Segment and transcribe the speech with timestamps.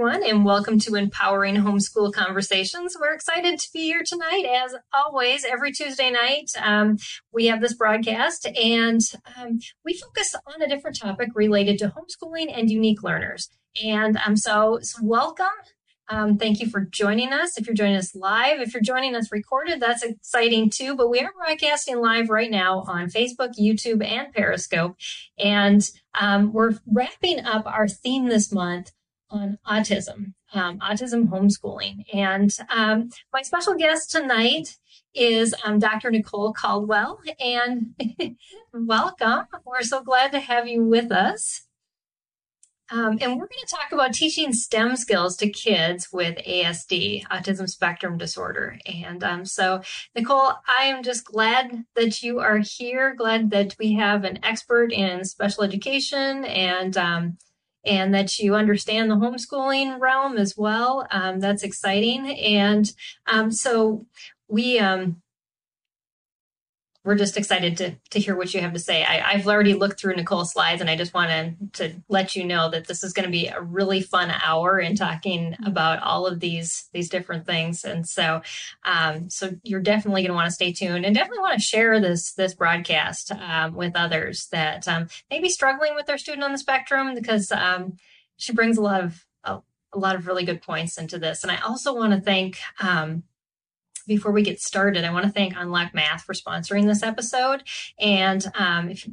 [0.00, 2.96] everyone, and welcome to Empowering Homeschool Conversations.
[2.98, 4.46] We're excited to be here tonight.
[4.46, 6.96] As always, every Tuesday night, um,
[7.34, 9.02] we have this broadcast, and
[9.36, 13.50] um, we focus on a different topic related to homeschooling and unique learners.
[13.84, 15.46] And um, so, so welcome.
[16.08, 17.58] Um, thank you for joining us.
[17.58, 20.96] If you're joining us live, if you're joining us recorded, that's exciting too.
[20.96, 24.96] But we are broadcasting live right now on Facebook, YouTube, and Periscope.
[25.38, 25.86] And
[26.18, 28.92] um, we're wrapping up our theme this month
[29.30, 32.04] on autism, um, autism homeschooling.
[32.12, 34.76] And um, my special guest tonight
[35.14, 36.10] is um, Dr.
[36.10, 37.20] Nicole Caldwell.
[37.38, 37.94] And
[38.72, 39.46] welcome.
[39.64, 41.66] We're so glad to have you with us.
[42.92, 47.68] Um, and we're going to talk about teaching STEM skills to kids with ASD, autism
[47.68, 48.78] spectrum disorder.
[48.84, 49.82] And um, so,
[50.16, 53.14] Nicole, I am just glad that you are here.
[53.14, 57.38] Glad that we have an expert in special education and um,
[57.84, 61.06] and that you understand the homeschooling realm as well.
[61.10, 62.28] Um, that's exciting.
[62.38, 62.90] And
[63.26, 64.06] um, so
[64.48, 65.22] we um,
[67.10, 69.02] we're just excited to to hear what you have to say.
[69.02, 72.70] I, have already looked through Nicole's slides, and I just wanted to let you know
[72.70, 76.38] that this is going to be a really fun hour in talking about all of
[76.38, 77.84] these these different things.
[77.84, 78.42] And so,
[78.84, 82.00] um, so you're definitely going to want to stay tuned, and definitely want to share
[82.00, 86.52] this this broadcast um, with others that um, may be struggling with their student on
[86.52, 87.96] the spectrum, because um,
[88.36, 89.58] she brings a lot of a,
[89.94, 91.42] a, lot of really good points into this.
[91.42, 93.24] And I also want to thank um,
[94.10, 97.62] before we get started, I want to thank Unlock Math for sponsoring this episode.
[97.96, 99.08] And um, if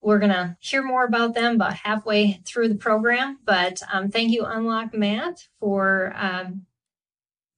[0.00, 4.30] we're going to hear more about them about halfway through the program, but um, thank
[4.30, 6.64] you, Unlock Math, for um,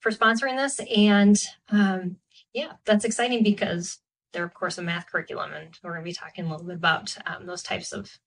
[0.01, 0.81] for sponsoring this.
[0.95, 2.17] And um,
[2.53, 4.01] yeah, that's exciting because
[4.33, 6.75] they're of course a math curriculum, and we're going to be talking a little bit
[6.75, 8.19] about um, those types of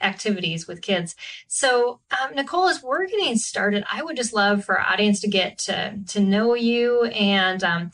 [0.00, 1.16] activities with kids.
[1.48, 5.28] So, um, Nicole, as we're getting started, I would just love for our audience to
[5.28, 7.90] get to, to know you and um,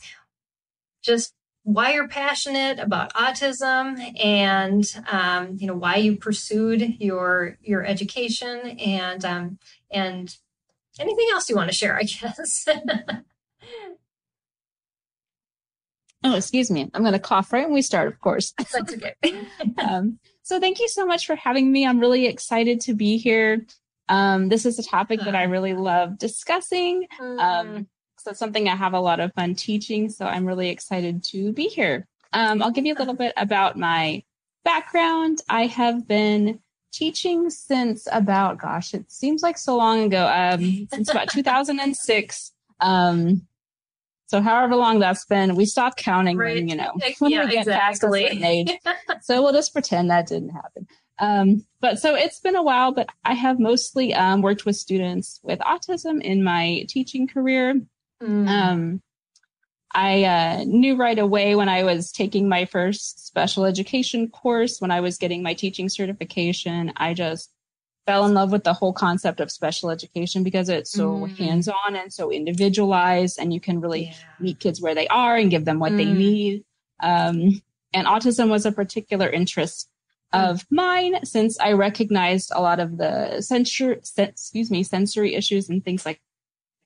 [1.01, 1.33] just
[1.63, 8.77] why you're passionate about autism and um, you know why you pursued your your education
[8.79, 9.57] and um,
[9.89, 10.35] and
[10.99, 12.67] anything else you want to share, I guess.
[16.23, 16.91] oh, excuse me.
[16.93, 18.53] I'm going to cough right when we start, of course.
[18.57, 19.13] That's okay.
[20.43, 21.87] so thank you so much for having me.
[21.87, 23.65] I'm really excited to be here.
[24.09, 27.07] Um, this is a topic that I really love discussing.
[27.19, 27.81] Um, mm-hmm.
[28.19, 30.09] so it's something I have a lot of fun teaching.
[30.09, 32.07] So I'm really excited to be here.
[32.33, 34.23] Um, I'll give you a little bit about my
[34.65, 35.41] background.
[35.49, 36.59] I have been
[36.91, 42.51] teaching since about, gosh, it seems like so long ago, um, since about 2006.
[42.79, 43.47] Um,
[44.33, 46.55] so however long that's been, we stopped counting right.
[46.55, 47.73] when, you know, when yeah, we get exactly.
[47.73, 48.71] past a certain age.
[49.21, 50.87] so we'll just pretend that didn't happen.
[51.19, 55.39] Um, but so it's been a while, but I have mostly um, worked with students
[55.43, 57.79] with autism in my teaching career.
[58.23, 58.49] Mm.
[58.49, 59.01] Um,
[59.93, 64.89] I uh, knew right away when I was taking my first special education course, when
[64.89, 67.52] I was getting my teaching certification, I just
[68.05, 71.37] fell in love with the whole concept of special education because it's so mm.
[71.37, 74.13] hands on and so individualized, and you can really yeah.
[74.39, 75.97] meet kids where they are and give them what mm.
[75.97, 76.65] they need.
[77.01, 77.61] Um,
[77.93, 79.89] and autism was a particular interest
[80.33, 80.51] mm.
[80.51, 85.83] of mine since I recognized a lot of the censor, excuse me, sensory issues and
[85.83, 86.21] things like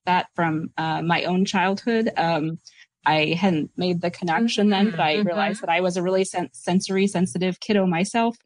[0.06, 2.12] that from uh, my own childhood.
[2.16, 2.60] Um,
[3.06, 4.86] I hadn't made the connection mm-hmm.
[4.86, 5.28] then, but I mm-hmm.
[5.28, 8.38] realized that I was a really sen- sensory sensitive kiddo myself.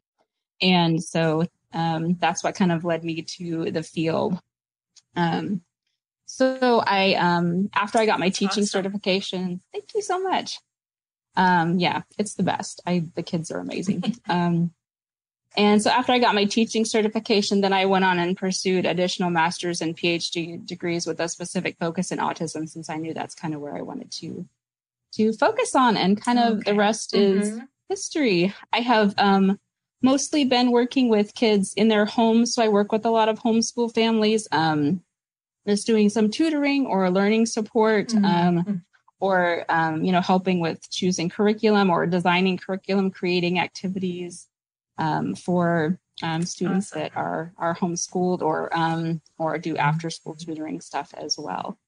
[0.60, 4.38] And so um, that's what kind of led me to the field.
[5.16, 5.62] Um,
[6.26, 8.66] so I, um, after I got my teaching awesome.
[8.66, 10.58] certification, thank you so much.
[11.36, 12.80] Um, yeah, it's the best.
[12.86, 14.16] I, the kids are amazing.
[14.28, 14.72] um,
[15.56, 19.30] and so after I got my teaching certification, then I went on and pursued additional
[19.30, 23.54] master's and PhD degrees with a specific focus in autism, since I knew that's kind
[23.54, 24.46] of where I wanted to
[25.16, 25.98] to focus on.
[25.98, 26.70] And kind of okay.
[26.70, 27.40] the rest mm-hmm.
[27.40, 28.54] is history.
[28.72, 29.60] I have um,
[30.02, 32.54] mostly been working with kids in their homes.
[32.54, 35.02] So I work with a lot of homeschool families, um,
[35.66, 38.24] just doing some tutoring or learning support, mm-hmm.
[38.24, 38.84] um,
[39.20, 44.48] or, um, you know, helping with choosing curriculum or designing curriculum, creating activities,
[44.98, 47.02] um, for, um, students awesome.
[47.02, 51.78] that are, are homeschooled or, um, or do after school tutoring stuff as well.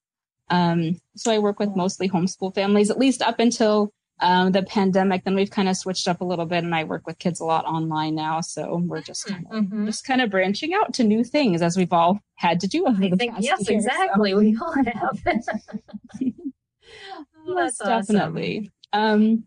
[1.17, 5.35] so I work with mostly homeschool families, at least up until um, the pandemic, then
[5.35, 7.65] we've kind of switched up a little bit, and I work with kids a lot
[7.65, 8.41] online now.
[8.41, 9.87] So we're just kind of, mm-hmm.
[9.87, 13.05] just kind of branching out to new things as we've all had to do over
[13.05, 14.31] I the think, past yes, year, exactly.
[14.31, 14.39] So.
[14.39, 15.23] We all have.
[17.47, 18.71] oh, yes, definitely.
[18.93, 19.45] Um,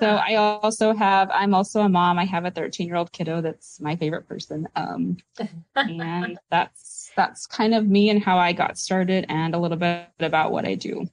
[0.00, 2.18] So I also have, I'm also a mom.
[2.18, 4.66] I have a 13 year old kiddo that's my favorite person.
[4.74, 5.18] Um,
[5.76, 10.08] and that's, that's kind of me and how I got started and a little bit
[10.18, 11.06] about what I do.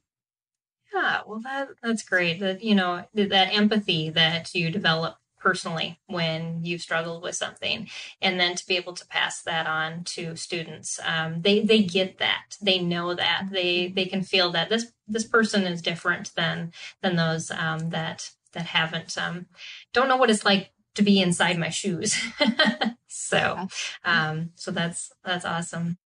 [0.94, 2.40] Yeah, well, that that's great.
[2.40, 7.90] That you know that empathy that you develop personally when you've struggled with something
[8.22, 12.20] and then to be able to pass that on to students um, they they get
[12.20, 12.58] that.
[12.62, 13.48] They know that.
[13.52, 14.70] They they can feel that.
[14.70, 19.46] This this person is different than than those um, that that haven't um,
[19.94, 22.16] don't know what it's like to be inside my shoes.
[23.14, 23.68] So
[24.04, 25.98] um, so that's that's awesome.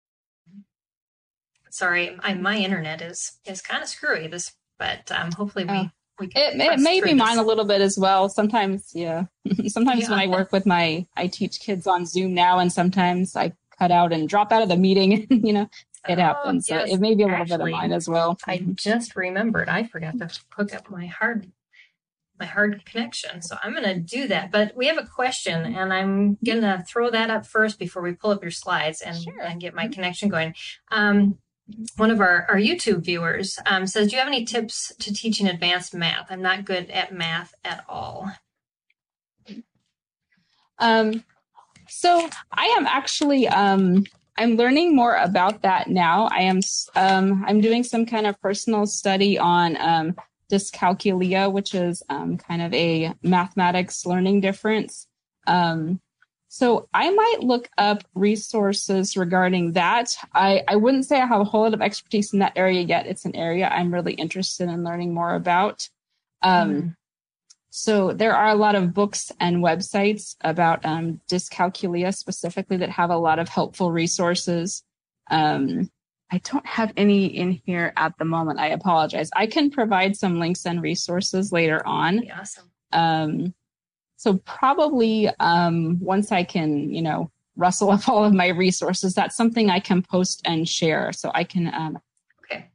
[1.71, 5.91] Sorry I, my internet is is kind of screwy this but um, hopefully we oh.
[6.21, 8.29] It, it may be mine a little bit as well.
[8.29, 9.25] Sometimes, yeah.
[9.67, 10.11] sometimes yeah.
[10.11, 13.91] when I work with my, I teach kids on Zoom now, and sometimes I cut
[13.91, 15.27] out and drop out of the meeting.
[15.31, 15.69] you know,
[16.09, 16.69] it oh, happens.
[16.69, 16.89] Yes.
[16.89, 18.39] So it may be a little Actually, bit of mine as well.
[18.47, 21.51] I just remembered I forgot to hook up my hard
[22.39, 23.43] my hard connection.
[23.43, 24.51] So I'm going to do that.
[24.51, 28.13] But we have a question, and I'm going to throw that up first before we
[28.13, 29.41] pull up your slides and, sure.
[29.41, 29.93] and get my mm-hmm.
[29.93, 30.55] connection going.
[30.91, 31.39] Um,
[31.97, 35.47] one of our, our YouTube viewers um, says, Do you have any tips to teaching
[35.47, 36.31] advanced math?
[36.31, 38.31] I'm not good at math at all.
[40.79, 41.25] Um,
[41.89, 44.05] so I am actually um,
[44.37, 46.27] I'm learning more about that now.
[46.27, 46.61] I am
[46.97, 50.17] um, I'm doing some kind of personal study on um,
[50.51, 55.07] dyscalculia, which is um, kind of a mathematics learning difference.
[55.47, 56.01] Um,
[56.55, 60.17] so I might look up resources regarding that.
[60.33, 63.09] I, I wouldn't say I have a whole lot of expertise in that area yet.
[63.09, 65.89] It's an area I'm really interested in learning more about.
[66.43, 66.97] Um, mm.
[67.71, 73.11] So there are a lot of books and websites about um, dyscalculia specifically that have
[73.11, 74.85] a lot of helpful resources.
[75.33, 75.91] Um,
[76.31, 78.61] I don't have any in here at the moment.
[78.61, 79.29] I apologize.
[79.35, 82.31] I can provide some links and resources later on.
[82.31, 82.71] Awesome.
[82.93, 83.55] Um,
[84.25, 89.37] so probably um, once I can, you know, rustle up all of my resources, that's
[89.37, 91.13] something I can post and share.
[91.13, 91.67] So I can.
[91.75, 91.99] Um,
[92.43, 92.71] okay.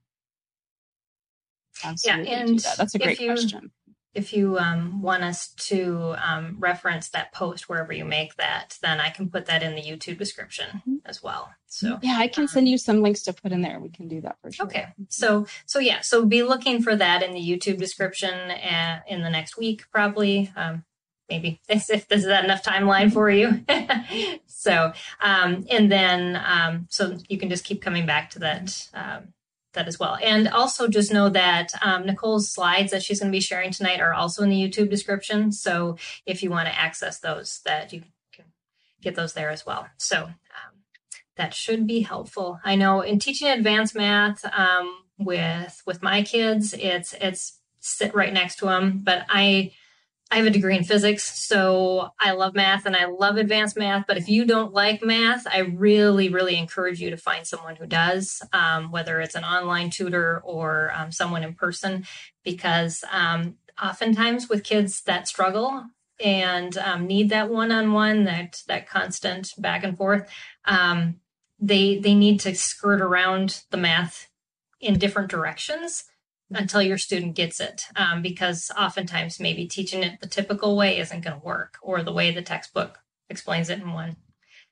[1.83, 2.77] Absolutely yeah, and that.
[2.77, 3.71] that's a great you, question.
[4.13, 8.99] If you um, want us to um, reference that post wherever you make that, then
[8.99, 10.95] I can put that in the YouTube description mm-hmm.
[11.05, 11.49] as well.
[11.65, 13.79] So yeah, I can send um, you some links to put in there.
[13.79, 14.67] We can do that for sure.
[14.67, 14.85] Okay.
[15.07, 19.31] So so yeah, so be looking for that in the YouTube description uh, in the
[19.31, 20.51] next week, probably.
[20.55, 20.83] Um,
[21.29, 23.63] maybe if this is that enough timeline for you.
[24.47, 29.33] so, um, and then, um, so you can just keep coming back to that, um,
[29.73, 30.17] that as well.
[30.21, 34.01] And also just know that um, Nicole's slides that she's going to be sharing tonight
[34.01, 35.51] are also in the YouTube description.
[35.51, 38.01] So if you want to access those, that you
[38.33, 38.45] can
[39.01, 39.87] get those there as well.
[39.97, 40.79] So um,
[41.37, 42.59] that should be helpful.
[42.65, 48.33] I know in teaching advanced math um, with with my kids, it's it's sit right
[48.33, 49.71] next to them, but I
[50.31, 54.05] I have a degree in physics, so I love math and I love advanced math.
[54.07, 57.87] But if you don't like math, I really, really encourage you to find someone who
[57.87, 62.05] does, um, whether it's an online tutor or um, someone in person,
[62.43, 65.85] because um, oftentimes with kids that struggle
[66.23, 70.29] and um, need that one-on-one, that that constant back and forth,
[70.65, 71.15] um,
[71.59, 74.29] they they need to skirt around the math
[74.79, 76.05] in different directions
[76.51, 81.23] until your student gets it um, because oftentimes maybe teaching it the typical way isn't
[81.23, 82.99] going to work or the way the textbook
[83.29, 84.15] explains it in one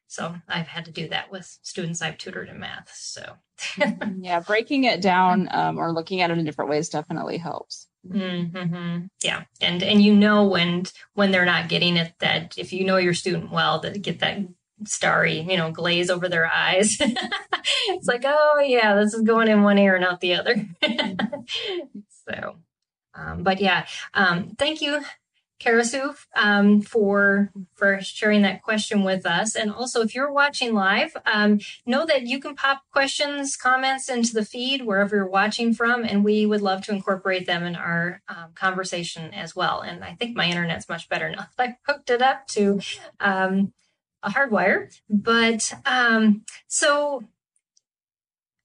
[0.07, 3.33] so i've had to do that with students i've tutored in math so
[3.77, 4.23] mm-hmm.
[4.23, 9.05] yeah breaking it down um, or looking at it in different ways definitely helps mm-hmm.
[9.23, 12.97] yeah and and you know when when they're not getting it that if you know
[12.97, 14.39] your student well that get that
[14.85, 16.97] starry, you know, glaze over their eyes.
[17.01, 20.67] it's like, oh yeah, this is going in one ear, and not the other.
[22.29, 22.55] so,
[23.13, 25.01] um, but yeah, um, thank you,
[25.59, 29.55] Karasu, um, for for sharing that question with us.
[29.55, 34.33] And also, if you're watching live, um, know that you can pop questions, comments into
[34.33, 38.21] the feed wherever you're watching from, and we would love to incorporate them in our
[38.27, 39.81] um, conversation as well.
[39.81, 41.47] And I think my internet's much better now.
[41.57, 42.79] I hooked it up to
[43.19, 43.73] um,
[44.27, 44.95] a hardwire.
[45.09, 47.23] But um, so,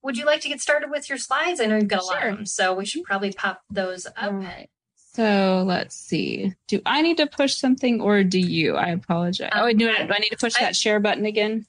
[0.02, 1.60] would you like to get started with your slides?
[1.60, 2.14] I know you've got a sure.
[2.14, 4.14] lot of them, so we should probably pop those up.
[4.20, 4.68] All right.
[5.14, 6.54] So let's see.
[6.68, 8.76] Do I need to push something or do you?
[8.76, 9.50] I apologize.
[9.52, 11.66] Um, oh, do I, do I need to push I, that share button again?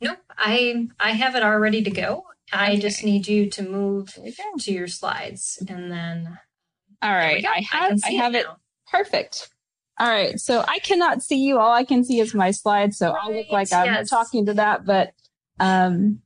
[0.00, 0.18] Nope.
[0.36, 2.24] I I have it all ready to go.
[2.52, 2.80] I okay.
[2.80, 4.18] just need you to move
[4.58, 6.38] to your slides and then.
[7.00, 7.44] All right.
[7.46, 8.46] I have I, I have it, it
[8.90, 9.48] perfect.
[10.00, 10.40] All right.
[10.40, 11.58] So I cannot see you.
[11.58, 12.94] All I can see is my slide.
[12.94, 14.08] So right, I'll look like I'm yes.
[14.08, 14.86] talking to that.
[14.86, 15.12] But
[15.60, 16.20] um,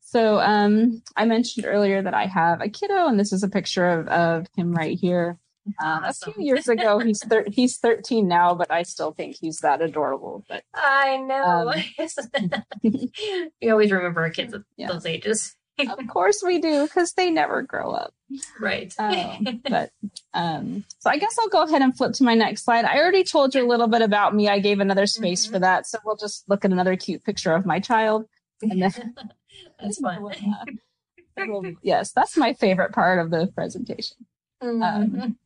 [0.00, 3.86] so um, I mentioned earlier that I have a kiddo, and this is a picture
[3.86, 5.38] of, of him right here.
[5.82, 6.30] Um, awesome.
[6.30, 9.80] A few years ago, he's thir- he's 13 now, but I still think he's that
[9.80, 10.44] adorable.
[10.46, 11.72] But I know.
[11.72, 12.62] Um,
[13.62, 14.88] we always remember our kids at yeah.
[14.88, 15.56] those ages.
[15.78, 18.12] Of course we do, because they never grow up.
[18.60, 18.92] Right.
[18.98, 19.90] Um, but
[20.34, 22.84] um, so I guess I'll go ahead and flip to my next slide.
[22.84, 24.48] I already told you a little bit about me.
[24.48, 25.54] I gave another space mm-hmm.
[25.54, 28.26] for that, so we'll just look at another cute picture of my child.
[28.62, 29.14] And then
[29.80, 31.76] that's fun.
[31.82, 34.16] yes, that's my favorite part of the presentation.
[34.62, 35.20] Mm-hmm.
[35.20, 35.38] Um,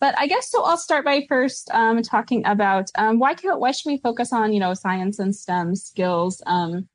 [0.00, 0.64] but I guess so.
[0.64, 4.52] I'll start by first um, talking about um, why can't why should we focus on
[4.52, 6.42] you know science and STEM skills.
[6.46, 6.88] Um,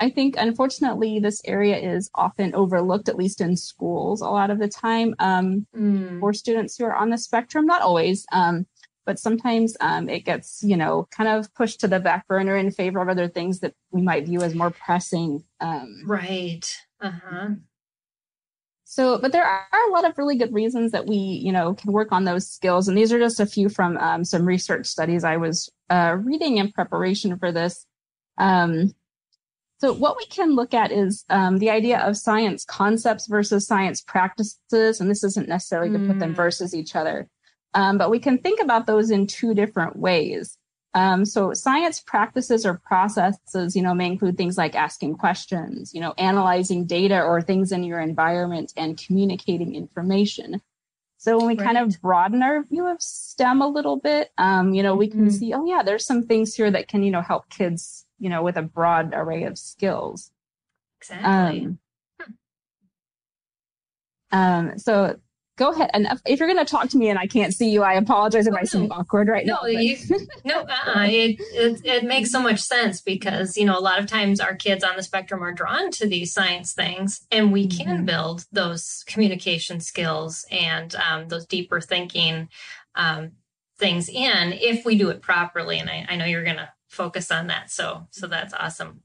[0.00, 4.58] I think unfortunately this area is often overlooked, at least in schools, a lot of
[4.58, 6.20] the time um, mm.
[6.20, 7.66] for students who are on the spectrum.
[7.66, 8.66] Not always, um,
[9.06, 12.70] but sometimes um, it gets you know kind of pushed to the back burner in
[12.72, 15.44] favor of other things that we might view as more pressing.
[16.06, 16.64] right.
[17.00, 17.48] Uh huh.
[18.86, 21.90] So, but there are a lot of really good reasons that we, you know, can
[21.90, 22.86] work on those skills.
[22.86, 26.58] And these are just a few from um, some research studies I was uh, reading
[26.58, 27.86] in preparation for this.
[28.38, 28.94] Um,
[29.78, 34.00] so what we can look at is um, the idea of science concepts versus science
[34.00, 35.00] practices.
[35.00, 36.36] And this isn't necessarily to put them mm.
[36.36, 37.28] versus each other.
[37.74, 40.56] Um, but we can think about those in two different ways.
[40.94, 46.00] Um, so science practices or processes, you know, may include things like asking questions, you
[46.00, 50.62] know, analyzing data or things in your environment and communicating information.
[51.18, 51.64] So when we right.
[51.64, 55.22] kind of broaden our view of STEM a little bit, um, you know, we can
[55.22, 55.30] mm-hmm.
[55.30, 58.42] see, oh yeah, there's some things here that can, you know, help kids, you know,
[58.42, 60.30] with a broad array of skills.
[60.98, 61.66] Exactly.
[61.66, 61.78] Um,
[64.32, 65.16] um, so
[65.58, 65.90] go ahead.
[65.92, 68.46] And if you're going to talk to me and I can't see you, I apologize
[68.46, 69.68] if oh, I seem awkward right no, now.
[69.68, 69.98] You,
[70.42, 71.04] no, uh-uh.
[71.04, 74.56] it, it, it makes so much sense because, you know, a lot of times our
[74.56, 77.82] kids on the spectrum are drawn to these science things and we mm-hmm.
[77.82, 82.48] can build those communication skills and um, those deeper thinking
[82.94, 83.32] um,
[83.78, 85.78] things in if we do it properly.
[85.78, 87.70] And I, I know you're going to focus on that.
[87.70, 89.02] So, so that's awesome.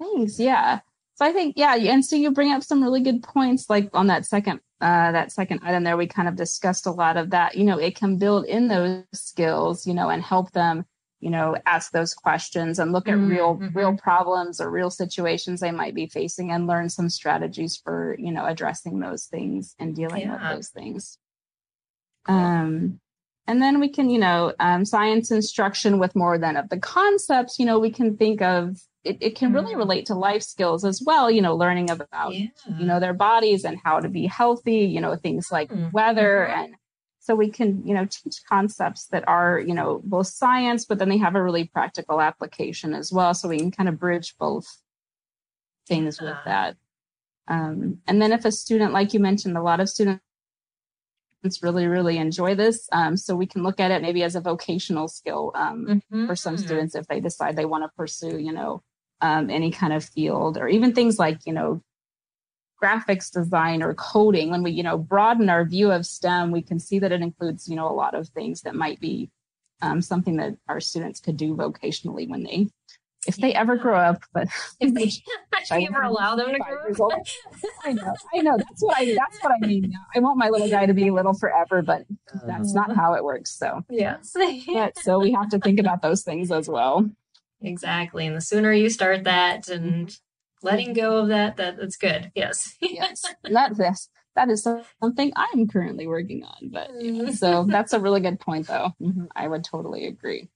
[0.00, 0.38] Thanks.
[0.38, 0.80] Yeah.
[1.14, 4.08] So I think, yeah, and so you bring up some really good points, like on
[4.08, 7.56] that second uh, that second item there, we kind of discussed a lot of that.
[7.56, 10.84] You know, it can build in those skills, you know, and help them,
[11.20, 13.30] you know, ask those questions and look at mm-hmm.
[13.30, 18.16] real, real problems or real situations they might be facing and learn some strategies for,
[18.18, 20.32] you know, addressing those things and dealing yeah.
[20.32, 21.16] with those things.
[22.26, 23.00] Um,
[23.46, 27.58] and then we can, you know, um, science instruction with more than of the concepts,
[27.58, 29.78] you know, we can think of it, it can really mm.
[29.78, 32.48] relate to life skills as well, you know, learning about, yeah.
[32.76, 35.90] you know, their bodies and how to be healthy, you know, things like mm-hmm.
[35.92, 36.46] weather.
[36.46, 36.74] And
[37.20, 41.08] so we can, you know, teach concepts that are, you know, both science, but then
[41.08, 43.32] they have a really practical application as well.
[43.32, 44.66] So we can kind of bridge both
[45.86, 46.30] things yeah.
[46.30, 46.76] with that.
[47.48, 50.20] Um, and then if a student, like you mentioned, a lot of students
[51.62, 55.06] really really enjoy this um, so we can look at it maybe as a vocational
[55.06, 56.26] skill um, mm-hmm.
[56.26, 58.82] for some students if they decide they want to pursue you know
[59.20, 61.82] um, any kind of field or even things like, you know,
[62.82, 64.50] graphics design or coding.
[64.50, 67.68] When we, you know, broaden our view of STEM, we can see that it includes,
[67.68, 69.30] you know, a lot of things that might be
[69.82, 72.68] um, something that our students could do vocationally when they,
[73.26, 74.48] if they ever grow up, but
[74.80, 75.10] if they,
[75.70, 77.20] I ever allow them to grow up.
[77.84, 78.56] I know, I know.
[78.56, 80.04] That's what I, that's what I mean now.
[80.14, 82.04] I want my little guy to be little forever, but
[82.46, 83.56] that's not how it works.
[83.56, 84.34] So, yes.
[84.66, 87.08] but, so we have to think about those things as well.
[87.60, 88.26] Exactly.
[88.26, 90.14] And the sooner you start that and
[90.62, 92.30] letting go of that, that that's good.
[92.34, 92.74] Yes.
[92.80, 93.22] yes.
[93.44, 96.70] That this that is something I'm currently working on.
[96.70, 97.10] But yeah.
[97.10, 97.32] Mm-hmm.
[97.32, 98.92] so that's a really good point though.
[99.02, 99.24] Mm-hmm.
[99.34, 100.48] I would totally agree.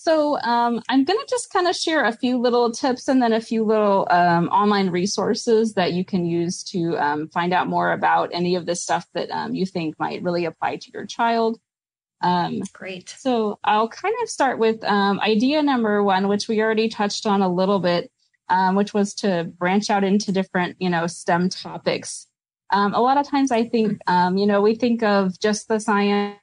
[0.00, 3.32] So um, I'm going to just kind of share a few little tips and then
[3.32, 7.92] a few little um, online resources that you can use to um, find out more
[7.92, 11.58] about any of this stuff that um, you think might really apply to your child.
[12.20, 13.08] Um, Great.
[13.18, 17.42] So I'll kind of start with um, idea number one, which we already touched on
[17.42, 18.12] a little bit,
[18.48, 22.28] um, which was to branch out into different, you know, STEM topics.
[22.70, 25.80] Um, a lot of times I think, um, you know, we think of just the
[25.80, 26.38] science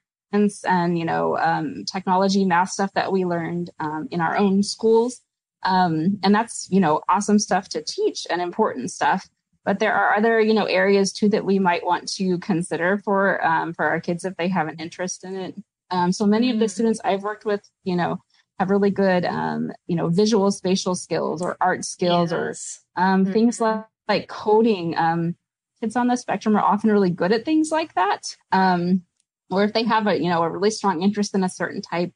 [0.68, 3.70] and, you know, um, technology, math stuff that we learned
[4.12, 5.22] in our own schools.
[5.64, 9.28] and that's, you know, awesome stuff to teach and important stuff
[9.66, 13.44] but there are other you know areas too that we might want to consider for
[13.46, 15.56] um, for our kids if they have an interest in it
[15.92, 16.70] um, so many of the mm.
[16.70, 18.18] students i've worked with you know
[18.60, 22.82] have really good um, you know visual spatial skills or art skills yes.
[22.96, 23.34] or um, mm-hmm.
[23.34, 25.36] things like, like coding um,
[25.82, 29.02] kids on the spectrum are often really good at things like that um,
[29.50, 32.12] or if they have a you know a really strong interest in a certain type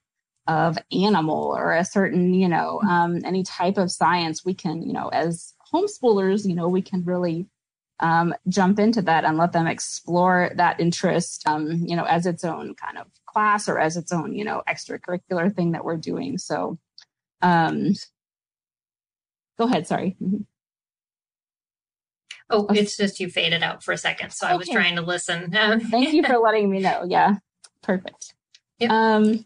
[0.47, 3.21] of animal or a certain you know mm.
[3.23, 7.47] any type of science we can you know as homeschoolers, you know, we can really
[7.99, 12.43] um, jump into that and let them explore that interest, um, you know, as its
[12.43, 16.37] own kind of class or as its own, you know, extracurricular thing that we're doing.
[16.37, 16.77] So,
[17.41, 17.93] um,
[19.57, 19.87] go ahead.
[19.87, 20.15] Sorry.
[22.49, 24.31] Oh, it's just you faded out for a second.
[24.31, 24.53] So okay.
[24.53, 25.51] I was trying to listen.
[25.91, 27.05] Thank you for letting me know.
[27.07, 27.35] Yeah.
[27.83, 28.33] Perfect.
[28.79, 28.89] Yep.
[28.89, 29.45] Um,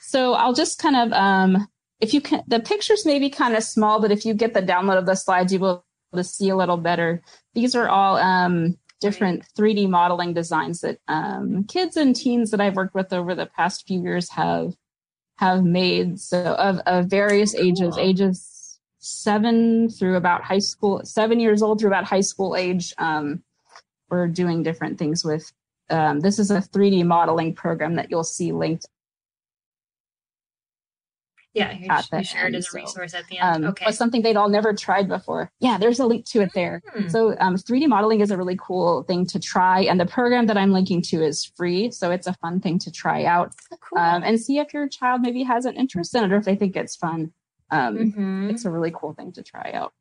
[0.00, 1.68] so I'll just kind of, um,
[2.00, 4.62] if you can, the pictures may be kind of small, but if you get the
[4.62, 5.84] download of the slides, you will
[6.14, 7.22] to see a little better.
[7.54, 12.76] These are all um, different 3D modeling designs that um, kids and teens that I've
[12.76, 14.74] worked with over the past few years have
[15.38, 16.18] have made.
[16.18, 17.62] So of, of various cool.
[17.62, 18.57] ages, ages
[18.98, 22.94] seven through about high school, seven years old through about high school age.
[22.98, 23.42] Um,
[24.10, 25.52] we're doing different things with.
[25.90, 28.86] Um, this is a 3D modeling program that you'll see linked
[31.58, 33.64] yeah, you, at you shared as a resource at the end.
[33.64, 33.86] Um, okay.
[33.86, 35.50] But something they'd all never tried before.
[35.60, 36.82] Yeah, there's a link to it there.
[36.96, 37.10] Mm.
[37.10, 39.80] So um, 3D modeling is a really cool thing to try.
[39.82, 41.90] And the program that I'm linking to is free.
[41.90, 43.98] So it's a fun thing to try out oh, cool.
[43.98, 46.56] um, and see if your child maybe has an interest in it or if they
[46.56, 47.32] think it's fun.
[47.70, 48.50] Um, mm-hmm.
[48.50, 49.92] It's a really cool thing to try out.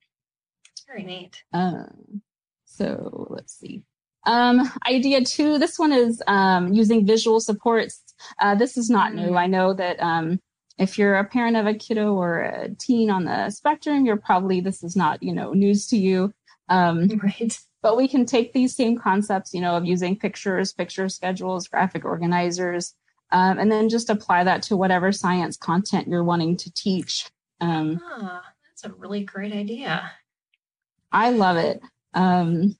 [0.87, 1.43] Very neat.
[1.53, 2.21] Um,
[2.65, 3.83] so let's see.
[4.25, 8.01] Um, idea two, this one is um, using visual supports.
[8.39, 9.15] Uh, this is not mm.
[9.15, 9.35] new.
[9.35, 10.39] I know that um,
[10.77, 14.59] if you're a parent of a kiddo or a teen on the spectrum, you're probably,
[14.61, 16.33] this is not, you know, news to you.
[16.69, 17.59] Um, right.
[17.81, 22.03] But we can take these same concepts, you know, of using pictures, picture schedules, graphic
[22.03, 22.93] organizers,
[23.31, 27.29] um, and then just apply that to whatever science content you're wanting to teach.
[27.59, 30.11] Um, ah, that's a really great idea.
[31.11, 31.81] I love it.
[32.13, 32.77] Um,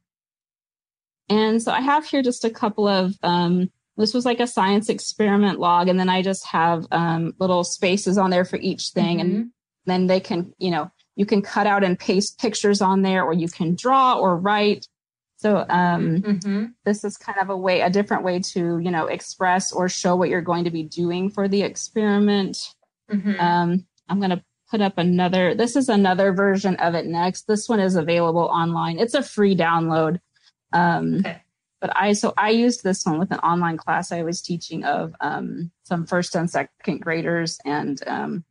[1.30, 4.90] and so I have here just a couple of um, this was like a science
[4.90, 9.18] experiment log and then i just have um, little spaces on there for each thing
[9.18, 9.36] mm-hmm.
[9.36, 9.52] and
[9.86, 13.34] then they can you know you can cut out and paste pictures on there or
[13.34, 14.88] you can draw or write
[15.38, 16.66] so um, mm-hmm.
[16.86, 20.16] this is kind of a way a different way to you know express or show
[20.16, 22.74] what you're going to be doing for the experiment
[23.12, 23.40] mm-hmm.
[23.40, 27.68] um, i'm going to put up another this is another version of it next this
[27.68, 30.20] one is available online it's a free download
[30.74, 31.42] um, okay
[31.80, 35.14] but I so I used this one with an online class I was teaching of
[35.22, 38.44] um, some first and second graders, and um,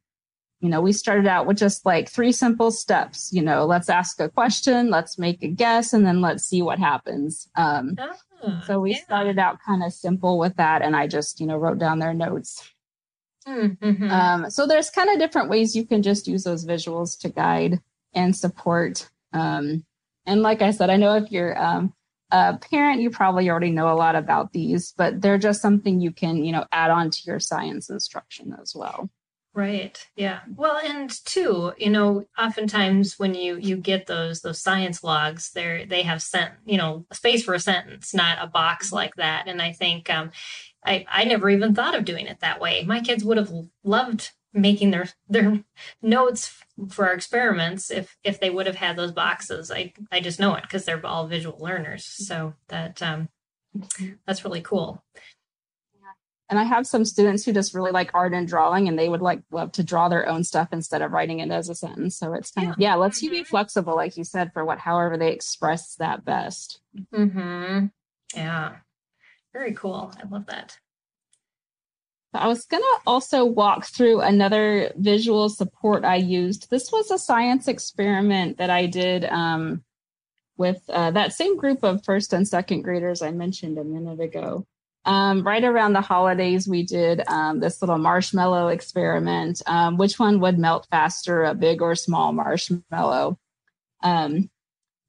[0.61, 3.33] you know we started out with just like three simple steps.
[3.33, 6.79] You know, let's ask a question, let's make a guess, and then let's see what
[6.79, 7.49] happens.
[7.57, 7.97] Um,
[8.43, 9.03] oh, so we yeah.
[9.03, 12.15] started out kind of simple with that, and I just you know wrote down their
[12.15, 12.71] notes.
[13.47, 14.11] Mm-hmm.
[14.11, 17.81] Um, so there's kind of different ways you can just use those visuals to guide
[18.13, 19.09] and support.
[19.33, 19.85] Um,
[20.27, 21.95] and like I said, I know if you're um,
[22.31, 26.11] a parent, you probably already know a lot about these, but they're just something you
[26.11, 29.11] can, you know, add on to your science instruction as well.
[29.55, 30.07] Right.
[30.17, 30.41] Yeah.
[30.55, 35.87] Well, and two, you know, oftentimes when you you get those those science logs, they're
[35.87, 39.45] they have sent, you know, space for a sentence, not a box like that.
[39.47, 40.31] And I think um,
[40.87, 42.85] I I never even thought of doing it that way.
[42.85, 43.53] My kids would have
[43.85, 45.63] loved making their their
[46.03, 49.71] notes for our experiments if if they would have had those boxes.
[49.71, 52.05] I i just know it because they're all visual learners.
[52.05, 53.29] So that um
[54.27, 55.05] that's really cool.
[56.49, 59.21] And i have some students who just really like art and drawing and they would
[59.21, 62.17] like love to draw their own stuff instead of writing it as a sentence.
[62.17, 62.73] So it's kind yeah.
[62.73, 63.47] of yeah let's you be mm-hmm.
[63.47, 66.81] flexible like you said for what however they express that best.
[67.13, 67.87] Mm-hmm.
[68.35, 68.77] Yeah
[69.57, 70.79] very cool i love that
[72.35, 76.69] I was going to also walk through another visual support I used.
[76.69, 79.83] This was a science experiment that I did um,
[80.57, 84.67] with uh, that same group of first and second graders I mentioned a minute ago.
[85.05, 89.63] Um, right around the holidays, we did um, this little marshmallow experiment.
[89.67, 93.39] Um, which one would melt faster, a big or small marshmallow?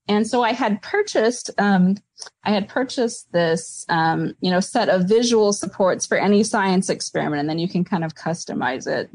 [0.07, 1.97] And so I had purchased, um,
[2.43, 7.41] I had purchased this, um, you know, set of visual supports for any science experiment,
[7.41, 9.09] and then you can kind of customize it.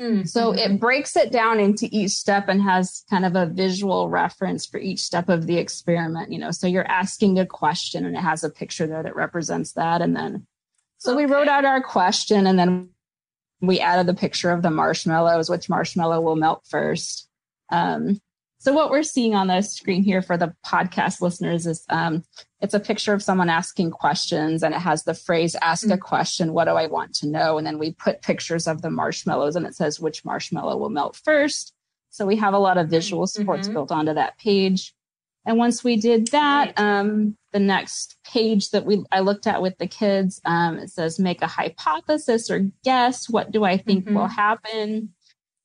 [0.00, 0.24] Mm-hmm.
[0.24, 4.66] So it breaks it down into each step and has kind of a visual reference
[4.66, 6.32] for each step of the experiment.
[6.32, 9.72] You know, so you're asking a question and it has a picture there that represents
[9.72, 10.46] that, and then
[10.98, 11.24] so okay.
[11.24, 12.90] we wrote out our question, and then
[13.60, 17.28] we added the picture of the marshmallows, which marshmallow will melt first.
[17.70, 18.20] Um,
[18.62, 22.22] so what we're seeing on the screen here for the podcast listeners is um,
[22.60, 25.94] it's a picture of someone asking questions and it has the phrase ask mm-hmm.
[25.94, 27.58] a question, what do I want to know?
[27.58, 31.16] And then we put pictures of the marshmallows and it says which marshmallow will melt
[31.24, 31.74] first.
[32.10, 33.74] So we have a lot of visual supports mm-hmm.
[33.74, 34.94] built onto that page.
[35.44, 39.76] And once we did that, um, the next page that we I looked at with
[39.78, 43.28] the kids, um, it says make a hypothesis or guess.
[43.28, 44.14] What do I think mm-hmm.
[44.14, 45.14] will happen?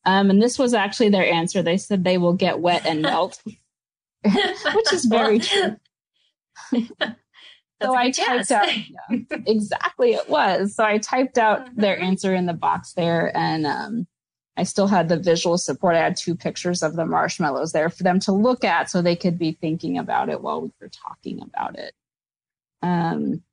[0.07, 1.61] Um, and this was actually their answer.
[1.61, 3.41] They said they will get wet and melt.
[4.23, 5.75] which is very true.
[6.71, 8.69] so I typed out
[9.09, 10.75] yeah, exactly it was.
[10.75, 11.81] So I typed out mm-hmm.
[11.81, 14.07] their answer in the box there, and um,
[14.55, 15.95] I still had the visual support.
[15.95, 19.17] I had two pictures of the marshmallows there for them to look at, so they
[19.17, 21.93] could be thinking about it while we were talking about it.
[22.81, 23.43] Um,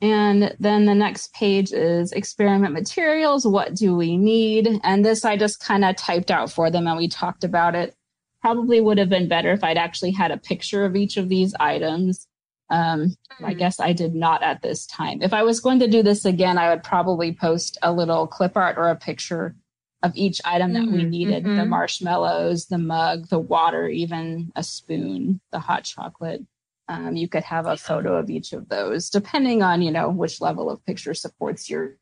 [0.00, 3.46] and then the next page is experiment materials.
[3.46, 4.68] What do we need?
[4.82, 7.94] And this I just kind of typed out for them and we talked about it.
[8.42, 11.54] Probably would have been better if I'd actually had a picture of each of these
[11.58, 12.26] items.
[12.68, 13.58] Um, I hmm.
[13.58, 15.22] guess I did not at this time.
[15.22, 18.56] If I was going to do this again, I would probably post a little clip
[18.56, 19.54] art or a picture
[20.02, 20.96] of each item that mm-hmm.
[20.96, 21.56] we needed mm-hmm.
[21.56, 26.42] the marshmallows, the mug, the water, even a spoon, the hot chocolate.
[26.88, 30.40] Um, you could have a photo of each of those, depending on you know which
[30.40, 31.96] level of picture supports your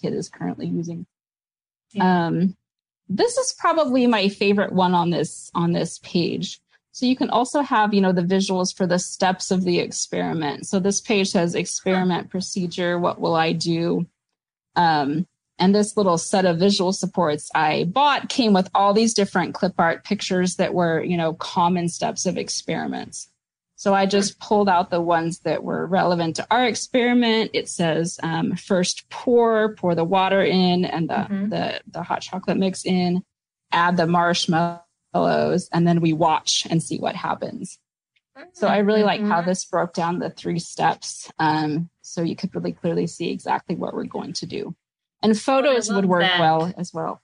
[0.00, 1.06] kid is currently using.
[1.92, 2.26] Yeah.
[2.26, 2.56] Um,
[3.08, 6.60] this is probably my favorite one on this on this page.
[6.92, 10.66] So you can also have you know the visuals for the steps of the experiment.
[10.66, 12.98] So this page says experiment procedure.
[12.98, 14.06] What will I do?
[14.76, 15.26] Um,
[15.58, 19.74] and this little set of visual supports I bought came with all these different clip
[19.78, 23.28] art pictures that were, you know, common steps of experiments.
[23.84, 27.50] So I just pulled out the ones that were relevant to our experiment.
[27.52, 31.48] It says um, first pour, pour the water in and the, mm-hmm.
[31.50, 33.22] the, the hot chocolate mix in,
[33.72, 37.78] add the marshmallows, and then we watch and see what happens.
[38.54, 39.50] So I really like how mm-hmm.
[39.50, 41.30] this broke down the three steps.
[41.38, 44.74] Um, so you could really clearly see exactly what we're going to do.
[45.22, 46.40] And photos would work that.
[46.40, 47.20] well as well.